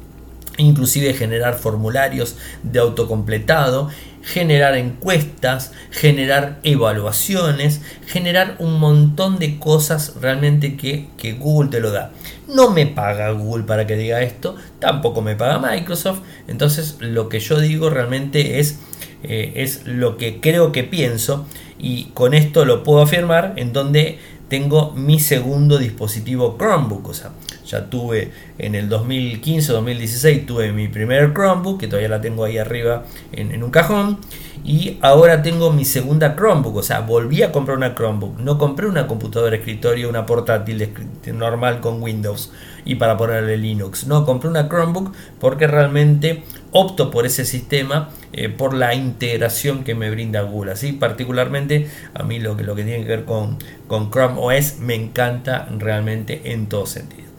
inclusive 0.57 1.13
generar 1.13 1.55
formularios 1.55 2.37
de 2.63 2.79
autocompletado, 2.79 3.89
generar 4.23 4.77
encuestas, 4.77 5.71
generar 5.89 6.59
evaluaciones, 6.63 7.81
generar 8.05 8.55
un 8.59 8.79
montón 8.79 9.39
de 9.39 9.57
cosas 9.57 10.13
realmente 10.21 10.77
que, 10.77 11.07
Google 11.39 11.69
te 11.69 11.79
lo 11.79 11.91
da. 11.91 12.11
No 12.47 12.71
me 12.71 12.85
paga 12.85 13.31
Google 13.31 13.63
para 13.63 13.87
que 13.87 13.95
diga 13.95 14.21
esto, 14.21 14.55
tampoco 14.79 15.21
me 15.21 15.35
paga 15.35 15.59
Microsoft, 15.59 16.19
entonces 16.47 16.97
lo 16.99 17.29
que 17.29 17.39
yo 17.39 17.59
digo 17.59 17.89
realmente 17.89 18.59
es, 18.59 18.79
eh, 19.23 19.53
es 19.55 19.85
lo 19.85 20.17
que 20.17 20.39
creo 20.39 20.71
que 20.71 20.83
pienso 20.83 21.47
y 21.79 22.05
con 22.13 22.33
esto 22.33 22.65
lo 22.65 22.83
puedo 22.83 23.01
afirmar 23.01 23.53
en 23.55 23.73
donde 23.73 24.19
tengo 24.49 24.91
mi 24.91 25.19
segundo 25.19 25.77
dispositivo 25.77 26.57
Chromebook, 26.59 27.07
o 27.07 27.13
sea, 27.13 27.31
ya 27.71 27.89
tuve 27.89 28.31
en 28.57 28.75
el 28.75 28.89
2015-2016 28.89 30.45
tuve 30.45 30.71
mi 30.71 30.87
primer 30.87 31.33
Chromebook, 31.33 31.79
que 31.79 31.87
todavía 31.87 32.09
la 32.09 32.21
tengo 32.21 32.43
ahí 32.43 32.57
arriba 32.57 33.05
en, 33.31 33.63
un 33.63 33.71
cajón. 33.71 34.19
Y 34.63 34.99
ahora 35.01 35.41
tengo 35.41 35.71
mi 35.71 35.85
segunda 35.85 36.35
Chromebook, 36.35 36.75
o 36.75 36.83
sea, 36.83 36.99
volví 36.99 37.41
a 37.41 37.51
comprar 37.51 37.77
una 37.77 37.95
Chromebook. 37.95 38.39
No 38.39 38.57
compré 38.57 38.85
una 38.87 39.07
computadora 39.07 39.55
escritorio, 39.55 40.09
una 40.09 40.25
portátil 40.25 40.87
normal 41.33 41.79
con 41.79 42.03
Windows 42.03 42.51
y 42.85 42.95
para 42.95 43.17
ponerle 43.17 43.57
Linux. 43.57 44.05
No, 44.05 44.25
compré 44.25 44.49
una 44.49 44.67
Chromebook 44.67 45.13
porque 45.39 45.65
realmente 45.65 46.43
opto 46.71 47.09
por 47.09 47.25
ese 47.25 47.45
sistema, 47.45 48.09
eh, 48.33 48.49
por 48.49 48.73
la 48.73 48.93
integración 48.93 49.83
que 49.83 49.95
me 49.95 50.11
brinda 50.11 50.41
Google. 50.41 50.73
Así, 50.73 50.91
particularmente 50.91 51.87
a 52.13 52.23
mí 52.23 52.39
lo 52.39 52.55
que, 52.55 52.63
lo 52.63 52.75
que 52.75 52.83
tiene 52.83 53.03
que 53.03 53.09
ver 53.09 53.25
con, 53.25 53.57
con 53.87 54.11
Chrome 54.11 54.35
OS 54.37 54.79
me 54.79 54.95
encanta 54.95 55.67
realmente 55.77 56.51
en 56.51 56.67
todo 56.67 56.85
sentido. 56.85 57.30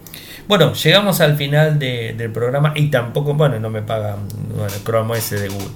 Bueno, 0.48 0.74
llegamos 0.74 1.20
al 1.20 1.36
final 1.36 1.78
del 1.78 2.32
programa 2.32 2.72
y 2.74 2.88
tampoco, 2.88 3.34
bueno, 3.34 3.60
no 3.60 3.70
me 3.70 3.82
paga 3.82 4.16
bueno, 4.56 4.72
Chrome 4.84 5.14
OS 5.14 5.30
de 5.30 5.48
Google. 5.48 5.68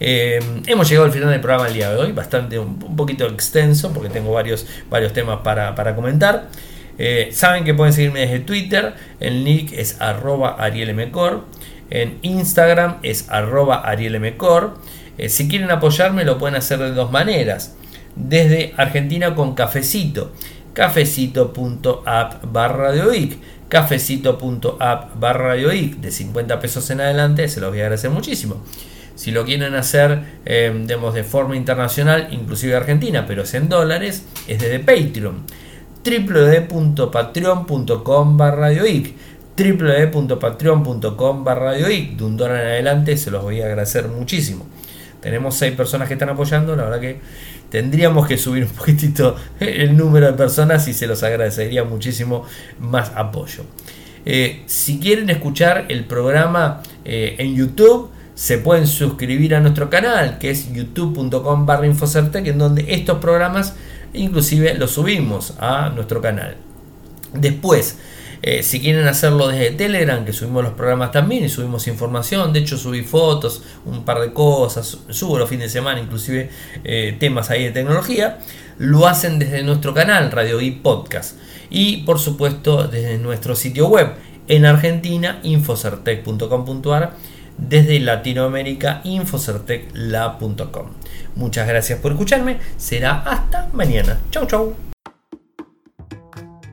Eh, 0.00 0.40
hemos 0.66 0.88
llegado 0.88 1.06
al 1.06 1.12
final 1.12 1.30
del 1.30 1.40
programa 1.40 1.66
el 1.66 1.74
día 1.74 1.90
de 1.90 1.96
hoy, 1.96 2.12
bastante 2.12 2.58
un, 2.58 2.78
poquito 2.96 3.26
extenso 3.26 3.92
porque 3.92 4.08
tengo 4.08 4.32
varios, 4.32 4.66
varios 4.88 5.12
temas 5.12 5.40
para, 5.42 5.94
comentar. 5.96 6.48
Eh, 6.96 7.30
saben 7.32 7.64
que 7.64 7.74
pueden 7.74 7.92
seguirme 7.92 8.20
desde 8.20 8.40
Twitter, 8.40 8.94
el 9.18 9.44
nick 9.44 9.72
es 9.72 10.00
arroba 10.00 10.56
arielmcor, 10.58 11.44
en 11.90 12.18
Instagram 12.22 12.98
es 13.02 13.28
arroba 13.30 13.82
arielmcor. 13.84 14.78
Eh, 15.18 15.28
si 15.28 15.48
quieren 15.48 15.70
apoyarme 15.70 16.24
lo 16.24 16.38
pueden 16.38 16.56
hacer 16.56 16.78
de 16.78 16.92
dos 16.92 17.10
maneras. 17.10 17.76
Desde 18.16 18.74
Argentina 18.76 19.34
con 19.34 19.56
cafecito, 19.56 20.32
cafecito.app 20.72 22.44
barra 22.52 22.92
de 22.92 23.02
OIC 23.02 23.38
cafecito.app 23.74 25.18
barra 25.18 25.56
de 25.56 26.12
50 26.12 26.60
pesos 26.60 26.88
en 26.90 27.00
adelante, 27.00 27.48
se 27.48 27.60
los 27.60 27.70
voy 27.70 27.80
a 27.80 27.82
agradecer 27.82 28.08
muchísimo. 28.08 28.62
Si 29.16 29.32
lo 29.32 29.44
quieren 29.44 29.74
hacer 29.74 30.20
eh, 30.44 30.72
de 30.86 31.24
forma 31.24 31.56
internacional, 31.56 32.28
inclusive 32.30 32.76
Argentina, 32.76 33.24
pero 33.26 33.42
es 33.42 33.52
en 33.54 33.68
dólares, 33.68 34.26
es 34.46 34.60
desde 34.60 34.78
Patreon. 34.78 35.42
www.patreon.com 36.04 38.36
barra 38.36 38.70
www.patreon.com 39.56 41.44
barra 41.44 41.72
de 41.72 42.16
un 42.20 42.36
dólar 42.36 42.60
en 42.60 42.66
adelante, 42.68 43.16
se 43.16 43.32
los 43.32 43.42
voy 43.42 43.60
a 43.60 43.66
agradecer 43.66 44.06
muchísimo. 44.06 44.68
Tenemos 45.20 45.56
6 45.56 45.74
personas 45.74 46.06
que 46.06 46.14
están 46.14 46.28
apoyando, 46.28 46.76
la 46.76 46.84
verdad 46.84 47.00
que 47.00 47.18
tendríamos 47.74 48.28
que 48.28 48.38
subir 48.38 48.62
un 48.62 48.70
poquitito 48.70 49.34
el 49.58 49.96
número 49.96 50.28
de 50.28 50.34
personas 50.34 50.86
y 50.86 50.94
se 50.94 51.08
los 51.08 51.24
agradecería 51.24 51.82
muchísimo 51.82 52.44
más 52.78 53.10
apoyo. 53.16 53.64
Eh, 54.24 54.62
si 54.66 55.00
quieren 55.00 55.28
escuchar 55.28 55.86
el 55.88 56.04
programa 56.04 56.84
eh, 57.04 57.34
en 57.36 57.56
YouTube, 57.56 58.10
se 58.36 58.58
pueden 58.58 58.86
suscribir 58.86 59.56
a 59.56 59.60
nuestro 59.60 59.90
canal, 59.90 60.38
que 60.38 60.50
es 60.50 60.72
youtube.com 60.72 61.66
barra 61.66 61.86
Infocertec, 61.86 62.46
en 62.46 62.58
donde 62.58 62.94
estos 62.94 63.18
programas 63.18 63.74
inclusive 64.12 64.74
los 64.74 64.92
subimos 64.92 65.54
a 65.58 65.88
nuestro 65.88 66.22
canal. 66.22 66.56
Después, 67.32 67.98
eh, 68.46 68.62
si 68.62 68.78
quieren 68.78 69.06
hacerlo 69.06 69.48
desde 69.48 69.70
Telegram, 69.70 70.22
que 70.22 70.34
subimos 70.34 70.62
los 70.62 70.74
programas 70.74 71.12
también 71.12 71.42
y 71.44 71.48
subimos 71.48 71.88
información, 71.88 72.52
de 72.52 72.58
hecho 72.60 72.76
subí 72.76 73.00
fotos, 73.00 73.62
un 73.86 74.04
par 74.04 74.20
de 74.20 74.34
cosas, 74.34 74.98
subo 75.08 75.38
los 75.38 75.48
fines 75.48 75.72
de 75.72 75.78
semana 75.78 75.98
inclusive 75.98 76.50
eh, 76.84 77.16
temas 77.18 77.48
ahí 77.50 77.64
de 77.64 77.70
tecnología, 77.70 78.40
lo 78.76 79.06
hacen 79.06 79.38
desde 79.38 79.62
nuestro 79.62 79.94
canal 79.94 80.30
Radio 80.30 80.60
y 80.60 80.72
Podcast 80.72 81.38
y 81.70 82.02
por 82.04 82.18
supuesto 82.18 82.86
desde 82.86 83.16
nuestro 83.16 83.56
sitio 83.56 83.88
web 83.88 84.08
en 84.46 84.66
Argentina 84.66 85.40
infocertec.com.ar 85.42 87.14
desde 87.56 87.98
Latinoamérica 87.98 89.00
infocertecla.com. 89.04 90.88
Muchas 91.34 91.66
gracias 91.66 91.98
por 91.98 92.12
escucharme, 92.12 92.58
será 92.76 93.20
hasta 93.20 93.70
mañana. 93.72 94.20
Chau 94.30 94.46
chau. 94.46 94.93